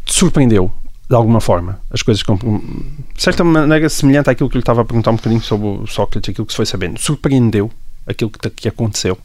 [0.05, 0.71] te surpreendeu
[1.09, 5.11] de alguma forma as coisas de certa maneira semelhante àquilo que lhe estava a perguntar
[5.11, 7.69] um bocadinho sobre o Sócrates, aquilo que se foi sabendo, surpreendeu
[8.07, 9.17] aquilo que, que aconteceu?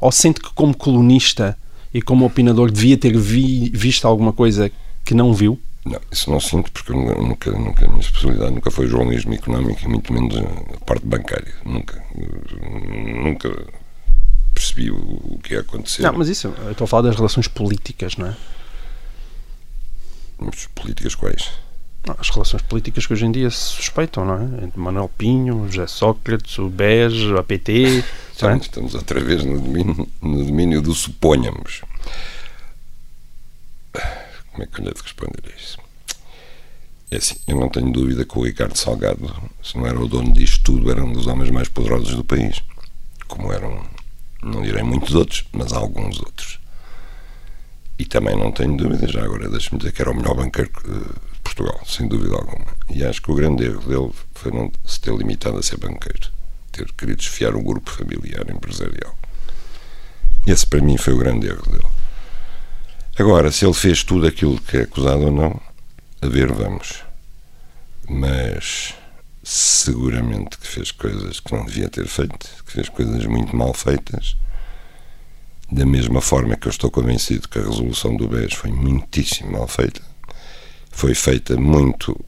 [0.00, 1.56] Ou sente que como colunista
[1.94, 4.70] e como opinador devia ter vi, visto alguma coisa
[5.04, 5.58] que não viu?
[5.86, 9.88] Não, isso não sinto, porque nunca, nunca, a minha especialidade nunca foi jornalismo económico e
[9.88, 11.54] muito menos a parte bancária.
[11.64, 12.02] Nunca.
[13.22, 13.66] Nunca
[14.52, 16.02] percebi o, o que ia acontecer.
[16.02, 18.36] Não, mas isso, eu estou a falar das relações políticas, não é?
[20.38, 21.50] Mas políticas quais?
[22.18, 24.64] As relações políticas que hoje em dia se suspeitam, não é?
[24.64, 28.04] Entre Manuel Pinho, José Sócrates, o BES, o APT.
[28.32, 28.66] Estamos, é?
[28.66, 31.80] estamos outra vez no domínio, no domínio do suponhamos.
[34.52, 35.78] Como é que eu lhe de responder a isso?
[37.10, 40.32] É assim, eu não tenho dúvida que o Ricardo Salgado, se não era o dono
[40.32, 42.62] disto tudo, era um dos homens mais poderosos do país.
[43.26, 43.82] Como eram,
[44.42, 46.60] não direi muitos outros, mas alguns outros.
[47.98, 50.70] E também não tenho dúvida, já agora deixe-me dizer que era o melhor banqueiro
[51.44, 52.66] Portugal, sem dúvida alguma.
[52.90, 56.30] E acho que o grande erro dele foi não se ter limitado a ser banqueiro,
[56.72, 59.16] ter querido desfiar um grupo familiar empresarial.
[60.46, 61.86] Esse para mim foi o grande erro dele.
[63.16, 65.60] Agora, se ele fez tudo aquilo que é acusado ou não,
[66.20, 67.04] a ver, vamos.
[68.08, 68.94] Mas
[69.44, 74.36] seguramente que fez coisas que não devia ter feito, que fez coisas muito mal feitas.
[75.70, 79.68] Da mesma forma que eu estou convencido que a resolução do BES foi muitíssimo mal
[79.68, 80.02] feita,
[80.94, 82.18] foi feita muito,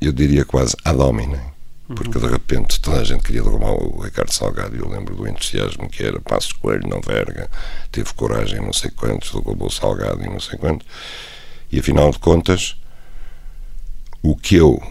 [0.00, 1.40] eu diria quase ad hominem,
[1.86, 5.88] porque de repente toda a gente queria derrubar o Ricardo Salgado eu lembro do entusiasmo
[5.88, 7.48] que era Passos Coelho, não verga,
[7.92, 10.86] teve coragem, não sei quantos, derrubou o Salgado e não sei quantos,
[11.70, 12.76] e afinal de contas
[14.20, 14.82] o que eu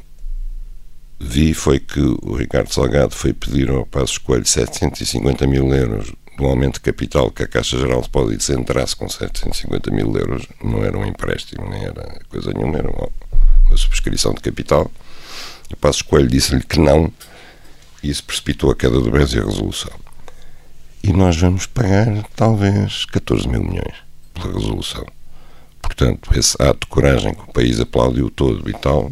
[1.19, 6.45] vi foi que o Ricardo Salgado foi pedir ao Passos Coelho 750 mil euros do
[6.45, 10.45] aumento de capital que a Caixa Geral de Depósitos entrasse com 750 mil euros.
[10.63, 13.09] Não era um empréstimo, nem era coisa nenhuma, era uma,
[13.67, 14.91] uma subscrição de capital.
[15.71, 17.11] O Passos Coelho disse-lhe que não
[18.03, 19.91] e isso precipitou a queda do BES e a resolução.
[21.03, 23.95] E nós vamos pagar talvez 14 mil milhões
[24.33, 25.05] pela resolução.
[25.81, 29.11] Portanto, esse ato de coragem que o país aplaudiu todo e tal,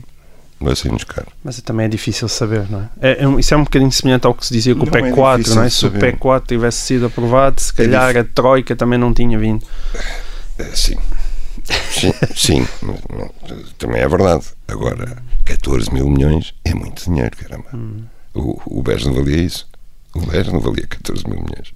[0.64, 1.28] vai sair-nos caro.
[1.44, 3.12] Mas também é difícil saber, não é?
[3.12, 5.56] é, é isso é um bocadinho semelhante ao que se dizia com o PEC 4,
[5.56, 5.70] não é?
[5.70, 9.14] Se o PEC 4 tivesse sido aprovado, se é calhar é a Troika também não
[9.14, 9.66] tinha vindo.
[10.58, 10.98] É, sim.
[11.64, 12.68] Sim, sim,
[13.78, 14.46] também é verdade.
[14.68, 17.70] Agora, 14 mil milhões é muito dinheiro, caramba.
[17.74, 18.04] Hum.
[18.34, 19.68] O, o BES não valia isso.
[20.14, 21.72] O BES não valia 14 mil milhões.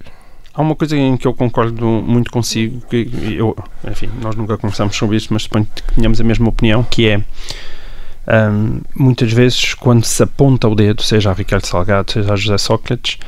[0.52, 3.56] Há uma coisa em que eu concordo muito consigo, que eu,
[3.88, 7.22] enfim, nós nunca conversamos sobre isso, mas suponho que tenhamos a mesma opinião, que é
[8.28, 12.58] um, muitas vezes, quando se aponta o dedo, seja a Ricardo Salgado, seja a José
[12.58, 13.18] Sócrates,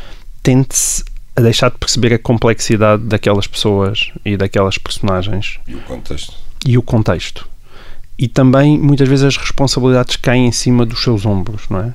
[0.43, 1.03] tente-se
[1.35, 5.59] a deixar de perceber a complexidade daquelas pessoas e daquelas personagens.
[5.67, 6.35] E o contexto.
[6.67, 7.49] E o contexto.
[8.19, 11.95] E também, muitas vezes, as responsabilidades caem em cima dos seus ombros, não é?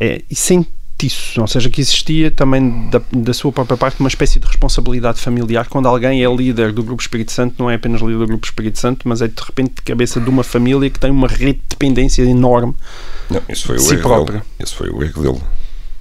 [0.00, 0.64] é e sem
[1.02, 5.20] isso, ou seja, que existia também da, da, sua própria parte uma espécie de responsabilidade
[5.20, 8.46] familiar quando alguém é líder do Grupo Espírito Santo, não é apenas líder do Grupo
[8.46, 11.54] Espírito Santo, mas é de repente de cabeça de uma família que tem uma rede
[11.54, 12.74] de dependência enorme
[13.28, 14.38] não, foi de o si erro própria.
[14.38, 14.50] Dele.
[14.60, 15.42] Esse foi o erro dele,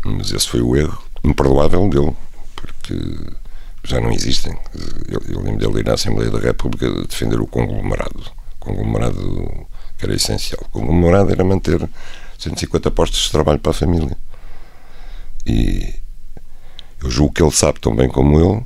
[0.06, 2.14] mas esse foi o erro imperdoável dele,
[2.56, 2.96] porque
[3.84, 4.56] já não existem.
[5.10, 9.66] Eu, eu lembro dele ir à Assembleia da República defender o conglomerado, o conglomerado
[9.98, 10.62] que era essencial.
[10.68, 11.90] O conglomerado era manter
[12.38, 14.16] 150 postos de trabalho para a família
[15.46, 15.94] e
[17.02, 18.66] eu julgo que ele sabe tão bem como eu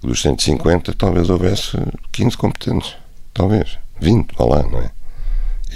[0.00, 1.76] que dos 150 talvez houvesse
[2.12, 2.94] 15 competentes.
[3.32, 3.78] Talvez.
[4.00, 4.90] 20, vá lá, não é?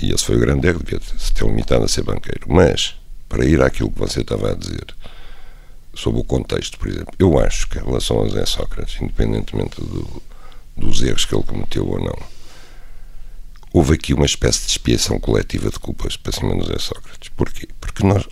[0.02, 2.46] E esse foi o grande erro, devia se ter limitado a ser banqueiro.
[2.46, 2.94] Mas,
[3.28, 4.87] para ir àquilo que você estava a dizer,
[5.94, 10.22] sobre o contexto, por exemplo, eu acho que em relação a José Sócrates, independentemente do,
[10.76, 12.16] dos erros que ele cometeu ou não,
[13.72, 17.28] houve aqui uma espécie de expiação coletiva de culpas para cima do Zé Sócrates.
[17.31, 17.68] Porquê?
[17.81, 18.26] Porque nós,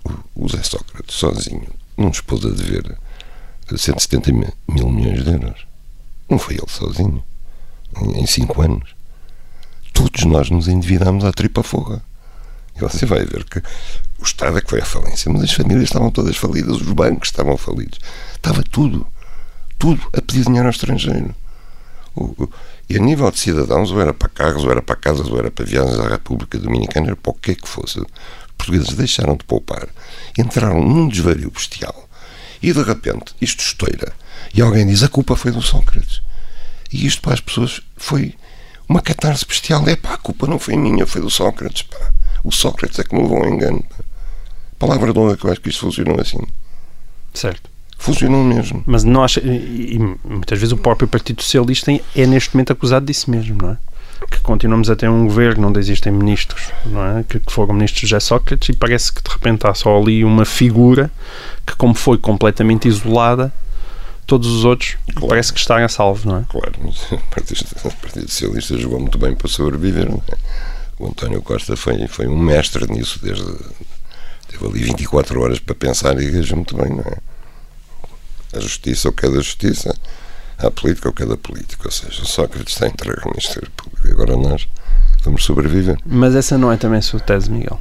[0.46, 2.96] o Zé Sócrates sozinho não nos pôs a dever
[3.74, 5.66] 170 mil, mil milhões de euros.
[6.30, 7.22] Não foi ele sozinho.
[8.00, 8.94] Em, em cinco anos.
[9.92, 12.00] Todos nós nos endividámos à tripa foga.
[12.76, 13.58] E você vai ver que
[14.20, 17.28] o Estado é que foi à falência, mas as famílias estavam todas falidas, os bancos
[17.28, 17.98] estavam falidos.
[18.34, 19.06] Estava tudo.
[19.78, 21.34] Tudo a pedir dinheiro ao estrangeiro.
[22.88, 25.50] E a nível de cidadãos, ou era para carros, ou era para casas, ou era
[25.50, 28.00] para viagens à República Dominicana, era para o que é que fosse.
[28.56, 29.88] Portugueses deixaram de poupar,
[30.38, 32.08] entraram num desvario bestial.
[32.62, 34.12] E de repente isto estoura.
[34.54, 36.22] E alguém diz: a culpa foi do Sócrates.
[36.92, 38.34] E isto para as pessoas foi
[38.88, 39.86] uma catarse bestial.
[39.88, 41.82] É pá, a culpa não foi minha, foi do Sócrates.
[41.82, 42.12] Pá.
[42.42, 43.82] O Sócrates é que me levou ao engano.
[43.82, 43.96] Pá.
[44.78, 46.40] Palavra de honra que eu acho que isto funcionou assim.
[47.32, 48.82] Certo funcionam mesmo.
[48.86, 53.30] Mas não acha, e, muitas vezes o próprio Partido Socialista é neste momento acusado disso
[53.30, 53.78] mesmo, não é?
[54.30, 57.24] Que continuamos a ter um governo onde existem ministros, não é?
[57.24, 60.24] Que, que foram ministros de José Sócrates e parece que de repente há só ali
[60.24, 61.10] uma figura
[61.66, 63.52] que, como foi completamente isolada,
[64.26, 65.28] todos os outros claro.
[65.28, 66.44] parece que estão a salvo, não é?
[66.48, 66.72] Claro,
[67.12, 67.64] o Partido,
[68.00, 70.36] Partido Socialista jogou muito bem para sobreviver, não é?
[70.98, 73.44] O António Costa foi, foi um mestre nisso, desde.
[74.48, 77.18] teve ali 24 horas para pensar e reagiu muito bem, não é?
[78.56, 79.94] a justiça, o que é da justiça,
[80.58, 81.82] a política, o que é da política.
[81.86, 84.08] Ou seja, Sócrates está entregue ao Ministério Público.
[84.10, 84.66] Agora nós
[85.24, 85.96] vamos sobreviver.
[86.06, 87.80] Mas essa não é também a sua tese, Miguel?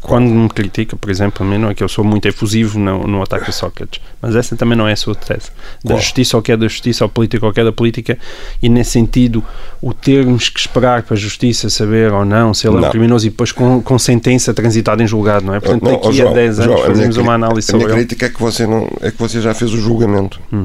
[0.00, 3.06] Quando me critica, por exemplo, a mim não é que eu sou muito efusivo no,
[3.06, 5.50] no ataque a Sócrates, mas essa também não é a sua tese.
[5.84, 6.00] Da Qual?
[6.00, 8.18] justiça ao que é da justiça, ao político ao que é da política,
[8.60, 9.44] e nesse sentido,
[9.80, 12.90] o termos que esperar para a justiça saber ou não se ele é um Não.
[12.90, 15.60] criminoso e depois com, com sentença transitada em julgado, não é?
[15.60, 17.94] Portanto, Não, daqui ó, a João, 10 anos João, fazemos uma análise A minha sobre
[18.00, 18.06] ele.
[18.06, 20.40] crítica é que você não é que você já fez o julgamento.
[20.50, 20.56] Você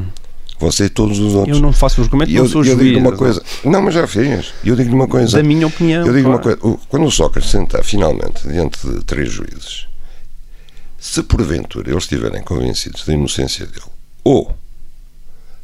[0.60, 1.58] e todos os outros.
[1.58, 2.80] Eu não faço julgamento, E não eu, sou eu juiz.
[2.80, 3.44] digo uma coisa.
[3.64, 4.54] Não, mas já fez.
[4.64, 5.38] Eu digo-lhe uma coisa.
[5.38, 6.06] Da minha opinião.
[6.06, 6.58] Eu digo uma claro.
[6.60, 6.76] coisa.
[6.76, 9.88] o- Quando o Sócrates sentar finalmente diante de três juízes,
[11.00, 13.86] se porventura eles estiverem convencidos da inocência dele
[14.24, 14.56] ou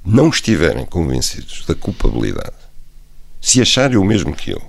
[0.05, 2.53] não estiverem convencidos da culpabilidade,
[3.41, 4.61] se acharem o mesmo que eu,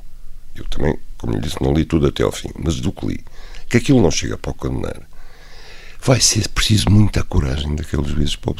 [0.54, 3.24] eu também, como lhe disse, não li tudo até ao fim, mas do que li,
[3.68, 5.00] que aquilo não chega para o condenar,
[6.02, 8.54] vai ser preciso muita coragem daqueles juízes para o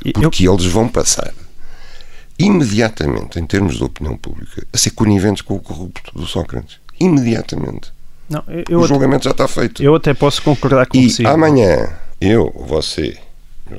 [0.00, 0.22] absolverem.
[0.24, 1.32] Eu- Porque eles vão passar
[2.38, 6.78] imediatamente, em termos de opinião pública, a ser coniventes com o corrupto do Sócrates.
[7.00, 7.92] Imediatamente.
[8.28, 9.82] não, eu, o até, julgamento já está feito.
[9.82, 11.28] eu até posso concordar e consigo.
[11.28, 11.88] amanhã,
[12.20, 13.16] eu, você,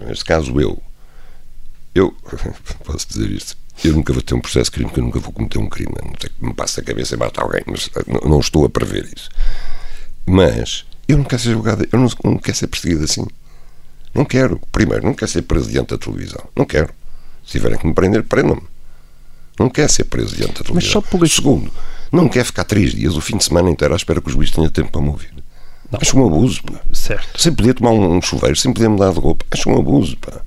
[0.07, 0.81] neste caso eu,
[1.93, 2.15] eu
[2.83, 3.57] posso dizer isto.
[3.83, 5.93] Eu nunca vou ter um processo de crime, porque eu nunca vou cometer um crime.
[6.03, 8.65] Não sei que me passa a cabeça e mata alguém, mas eh, não, não estou
[8.65, 9.29] a prever isso.
[10.25, 13.27] Mas eu não quero ser julgado, eu não, não quero ser perseguido assim.
[14.13, 14.59] Não quero.
[14.71, 16.43] Primeiro, não quero ser preso diante da televisão.
[16.55, 16.89] Não quero.
[17.45, 18.61] Se tiverem que me prender, prendam-me.
[19.59, 20.75] Não quero ser preso diante da televisão.
[20.75, 21.71] Mas só por isso- Segundo,
[22.11, 24.51] não quero ficar três dias, o fim de semana inteiro, à espera que o juiz
[24.51, 25.33] tenha tempo para me ouvir.
[25.93, 26.81] Acho um abuso, pá.
[26.93, 27.41] Certo.
[27.41, 29.45] Sem poder tomar um, um chuveiro, sem poder mudar de roupa.
[29.51, 30.41] Acho um abuso, pá.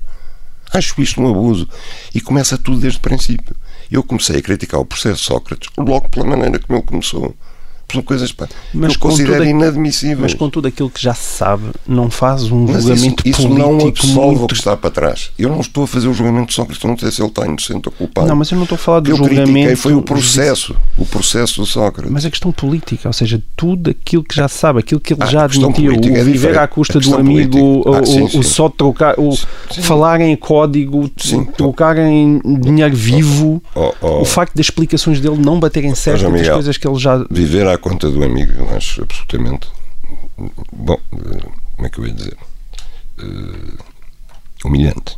[0.71, 1.67] Acho isto um abuso.
[2.13, 3.55] E começa tudo desde o princípio.
[3.91, 7.35] Eu comecei a criticar o processo de Sócrates logo pela maneira como ele começou.
[7.91, 10.19] São coisas, pá, Mas que eu considero inadmissíveis.
[10.19, 13.41] Mas com tudo aquilo que já se sabe, não faz um Mas isso, julgamento isso
[13.47, 14.47] político não absolve o muito...
[14.47, 15.31] que está para trás.
[15.37, 17.87] Eu não estou a fazer o julgamento de Sócrates, não sei se ele está inocente
[17.87, 18.27] ou culpado.
[18.27, 19.77] Não, mas eu não estou a falar o do eu julgamento...
[19.77, 20.75] foi o processo.
[20.97, 22.11] O processo do Sócrates.
[22.11, 25.23] Mas a questão política, ou seja, tudo aquilo que já se sabe, aquilo que ele
[25.23, 26.57] Ah, já admitiu, é o viver diferente.
[26.57, 28.39] à custa do amigo, política- o, Ah, sim, o- sim.
[28.39, 29.81] o só trocar, o Sim.
[29.81, 31.45] falar em código, Sim.
[31.45, 36.53] trocar em dinheiro vivo, Oh, oh, o facto das explicações dele não baterem certo Miguel.
[36.53, 37.25] coisas que ele já.
[37.29, 39.67] Viver à conta do amigo, eu acho absolutamente.
[40.71, 42.37] Bom, eh, como é que eu ia dizer?
[43.19, 43.83] Eh,
[44.63, 45.17] humilhante.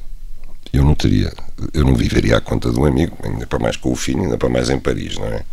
[0.72, 1.32] Eu não teria.
[1.74, 4.50] Eu não viveria à conta do amigo, ainda para mais com o filho, ainda para
[4.50, 5.44] mais em Paris, não é?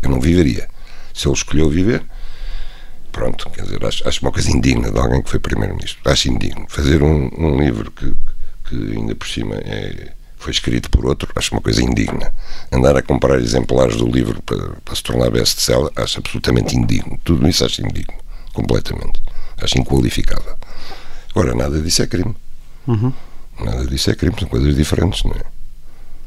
[0.00, 0.68] Eu não viveria.
[1.12, 2.02] Se ele escolheu viver,
[3.10, 6.00] pronto, quer dizer, acho, acho uma coisa indigna de alguém que foi primeiro-ministro.
[6.10, 6.64] Acho indigno.
[6.68, 8.14] Fazer um, um livro que,
[8.68, 12.32] que ainda por cima é, foi escrito por outro, acho uma coisa indigna.
[12.70, 17.18] Andar a comprar exemplares do livro para, para se tornar best-seller, acho absolutamente indigno.
[17.24, 18.14] Tudo isso acho indigno,
[18.52, 19.22] completamente.
[19.60, 20.56] Acho inqualificável.
[21.30, 22.34] Agora, nada disso é crime.
[22.86, 23.12] Uhum.
[23.60, 25.42] Nada disso é crime, são coisas diferentes, não é?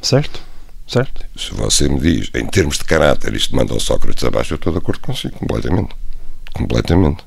[0.01, 0.41] Certo?
[0.87, 1.25] Certo?
[1.35, 4.71] Se você me diz, em termos de caráter, isto manda o Sócrates abaixo, eu estou
[4.71, 5.95] de acordo consigo, completamente.
[6.53, 7.23] Completamente.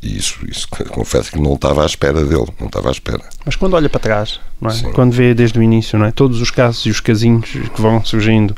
[0.00, 3.20] E isso, isso confesso que não estava à espera dele, não estava à espera.
[3.44, 4.92] Mas quando olha para trás, é?
[4.92, 6.12] Quando vê desde o início, não é?
[6.12, 8.54] todos os casos e os casinhos que vão surgindo,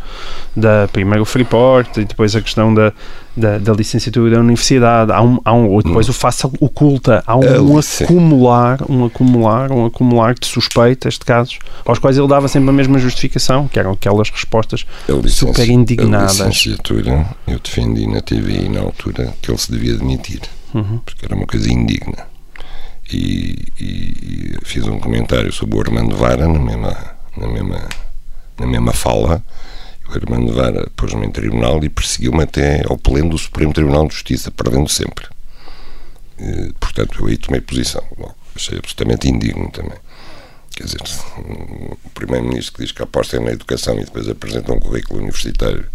[0.55, 2.93] da primeiro o Freeport e depois a questão da,
[3.35, 7.37] da, da licenciatura da universidade, há um, há um, ou depois o faça oculta, há
[7.37, 12.49] um licen- acumular, um acumular, um acumular de suspeitas de casos, aos quais ele dava
[12.49, 14.85] sempre a mesma justificação, que eram aquelas respostas
[15.31, 16.41] super indignadas.
[16.41, 20.41] A licenciatura, eu defendi na TVI na altura que ele se devia demitir,
[20.75, 20.99] Uhum.
[21.05, 22.27] porque era uma coisa indigna.
[23.13, 26.97] E, e- e fiz um comentário sobre o Armando Vara na mesma,
[27.37, 27.89] na mesma,
[28.59, 29.43] na mesma fala.
[30.09, 34.15] O Armando Vara pôs-me em tribunal e perseguiu-me até ao pleno do Supremo Tribunal de
[34.15, 35.27] Justiça, perdendo sempre.
[36.39, 38.03] Eh, Portanto, eu aí tomei posição.
[38.19, 39.99] Logo, achei absolutamente indigno também.
[40.75, 41.01] Quer dizer,
[41.39, 45.87] um primeiro-ministro que diz que aposta na educação e depois apresenta um currículo universitário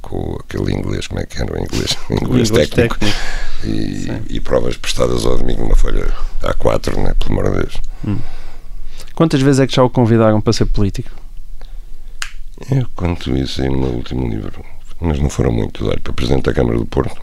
[0.00, 1.96] com aquele inglês, como é que era o inglês?
[2.10, 3.18] O inglês, inglês técnico, técnico.
[3.64, 6.06] E, e provas prestadas ao domingo numa folha
[6.42, 7.14] A4, né?
[7.18, 7.76] pelo amor de Deus.
[9.14, 11.10] Quantas vezes é que já o convidaram para ser político?
[12.70, 14.64] Eu conto isso aí no meu último livro,
[15.00, 15.86] mas não foram muitos.
[15.86, 17.20] Olha, para Presidente da Câmara do Porto.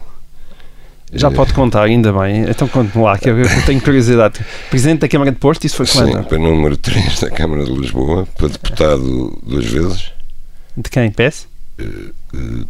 [1.12, 2.48] Já Eh, pode contar, ainda bem.
[2.48, 3.36] Então conte-me lá, que eu
[3.66, 4.44] tenho curiosidade.
[4.70, 6.24] Presidente da Câmara de Porto, isso foi Sim, quando?
[6.26, 10.12] para número 3 da Câmara de Lisboa, para deputado duas vezes,
[10.76, 11.10] De quem?
[11.10, 11.48] PS?
[11.78, 11.84] eh,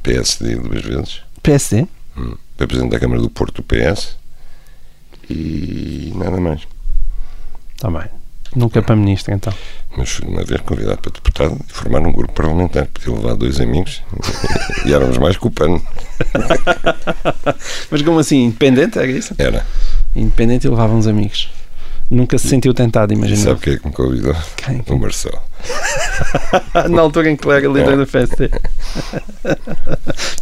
[0.03, 1.87] PSD duas vezes, PSD?
[2.17, 4.17] Hum, para Presidente da Câmara do Porto, PS,
[5.29, 6.67] e nada mais.
[7.75, 8.21] Está bem.
[8.55, 9.53] Nunca para ministro, então.
[9.97, 12.87] Mas fui uma vez convidado para deputado e formar um grupo parlamentar.
[12.87, 14.03] Podia levar dois amigos
[14.85, 15.81] e éramos mais que o pano.
[17.91, 18.45] Mas como assim?
[18.45, 18.99] Independente?
[18.99, 19.35] Era isso?
[19.39, 19.65] Era.
[20.17, 21.49] Independente e levava uns amigos.
[22.11, 23.41] Nunca se sentiu tentado, imagina.
[23.41, 24.35] sabe quem é que me convidou?
[24.57, 24.83] Quem?
[24.89, 25.41] O Marcelo.
[26.91, 28.51] Na altura em que era líder da PST.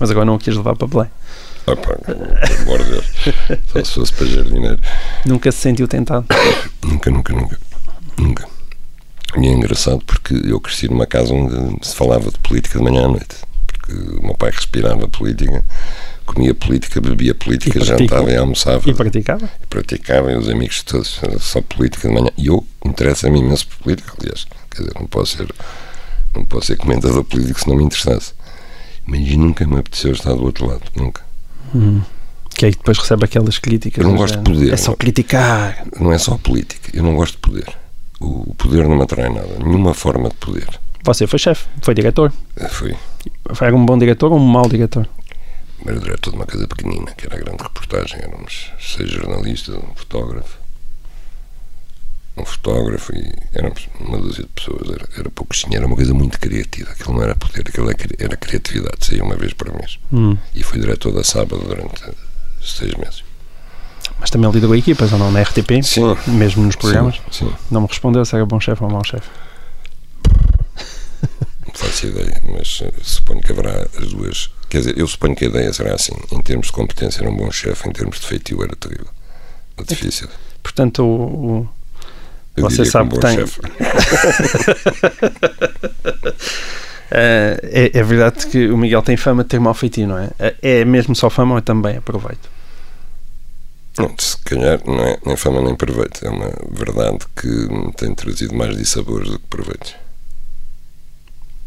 [0.01, 1.11] Mas agora não o quis levar para Belém.
[1.73, 3.07] Ah, pá, pelo amor de Deus.
[3.73, 4.79] Só se fosse para jardineiro.
[5.25, 6.27] Nunca se sentiu tentado.
[6.83, 7.59] Nunca, nunca, nunca.
[8.17, 8.49] Nunca.
[9.37, 13.05] E é engraçado porque eu cresci numa casa onde se falava de política de manhã
[13.05, 13.37] à noite.
[13.67, 15.63] Porque o meu pai respirava política,
[16.25, 18.89] comia política, bebia política, E jantava e almoçava.
[18.89, 19.51] E praticava?
[19.63, 22.31] E praticava, e os amigos todos, só política de manhã.
[22.39, 24.47] E eu interessa-me imenso por política, aliás.
[24.71, 25.55] Quer dizer, não posso ser,
[26.35, 28.33] não posso ser comentador político se não me interessasse.
[29.07, 31.28] Mas nunca me apeteceu estar do outro lado, nunca.
[32.51, 34.03] Que aí depois recebe aquelas críticas.
[34.05, 35.85] Eu não gosto de poder, É só criticar.
[36.01, 37.67] Não é só política, eu não gosto de poder.
[38.21, 40.69] O poder não me atrai nada, nenhuma forma de poder.
[41.05, 42.33] Você foi chefe, foi diretor.
[42.57, 42.97] Eh, Fui
[43.61, 45.09] Era um bom diretor ou um mau diretor?
[45.87, 48.19] era diretor de uma coisa pequenina, que era a grande reportagem.
[48.21, 50.58] Éramos seis jornalistas, um fotógrafo.
[52.41, 54.89] Um fotógrafo e éramos uma dúzia de pessoas.
[54.89, 56.91] Era, era pouco era uma coisa muito criativa.
[56.93, 59.05] Aquilo não era poder, aquilo era, cri- era criatividade.
[59.05, 59.99] Saía uma vez por mês.
[60.13, 60.37] Hum.
[60.55, 62.03] E fui diretor da sábado durante
[62.63, 63.25] seis meses.
[64.21, 65.31] Mas também liderou equipas ou não?
[65.31, 65.83] Na RTP?
[65.83, 66.17] Sim.
[66.27, 67.17] Mesmo nos programas?
[67.31, 67.55] Sim, sim.
[67.71, 69.29] Não me respondeu se era bom chefe ou mau chefe.
[71.67, 74.51] Não faço ideia, mas eh, suponho que haverá as duas.
[74.69, 76.13] Quer dizer, eu suponho que a ideia será assim.
[76.33, 79.07] Em termos de competência, era um bom chefe, em termos de feitio, era terrível.
[79.77, 80.29] Era difícil.
[80.63, 81.69] Portanto, o, o-
[82.59, 83.61] Eu Você diria sabe que tem- chefe.
[87.11, 87.61] eh,
[87.95, 90.31] é, é verdade que o Miguel tem fama de ter mau feitio, não é?
[90.39, 92.49] Eh, É mesmo só fama ou é também aproveito?
[93.99, 96.25] Não, se calhar não é nem fama nem proveito.
[96.25, 99.95] É uma verdade que tem trazido mais dissabores do que proveitos.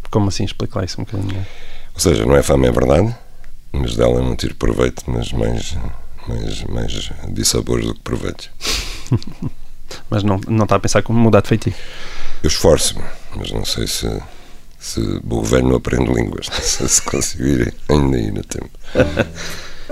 [0.10, 0.44] Como assim?
[0.46, 1.46] Explica lá isso um bocadinho.
[1.94, 3.14] Ou seja, não é fama, é verdade,
[3.74, 5.76] mas dela não tiro proveito, mas mais,
[6.28, 8.50] mais, mais dissabores do que proveitos.
[10.12, 11.74] Mas não, não está a pensar como mudar de feitio.
[12.44, 13.04] Eu esforço-me,
[13.34, 14.22] mas não sei se,
[14.78, 16.48] se o não aprende línguas.
[16.52, 18.70] Não sei se consigo ir ainda ir a tempo.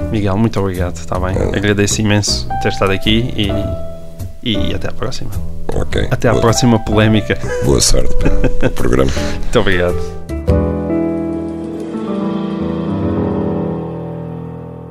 [0.11, 1.35] Miguel, muito obrigado, está bem?
[1.55, 3.33] Agradeço imenso ter estado aqui
[4.43, 5.31] e, e até à próxima.
[5.73, 6.07] Ok.
[6.11, 7.37] Até à boa, próxima polémica.
[7.63, 9.11] boa sorte para, para o programa.
[9.39, 10.19] Muito obrigado.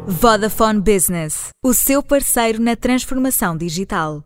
[0.07, 4.25] Vodafone Business, o seu parceiro na transformação digital.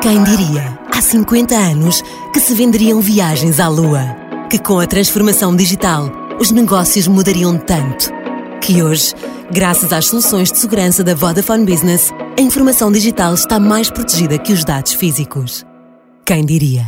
[0.00, 2.02] Quem diria, há 50 anos,
[2.32, 4.00] que se venderiam viagens à Lua?
[4.48, 6.10] Que com a transformação digital,
[6.40, 8.10] os negócios mudariam tanto?
[8.62, 9.14] Que hoje,
[9.50, 14.54] graças às soluções de segurança da Vodafone Business, a informação digital está mais protegida que
[14.54, 15.66] os dados físicos.
[16.24, 16.86] Quem diria?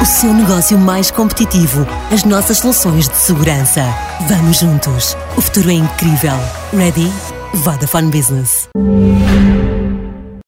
[0.00, 3.82] O seu negócio mais competitivo, as nossas soluções de segurança.
[4.28, 5.16] Vamos juntos.
[5.36, 6.34] O futuro é incrível.
[6.76, 7.41] Ready?
[7.54, 8.68] Vodafone Business.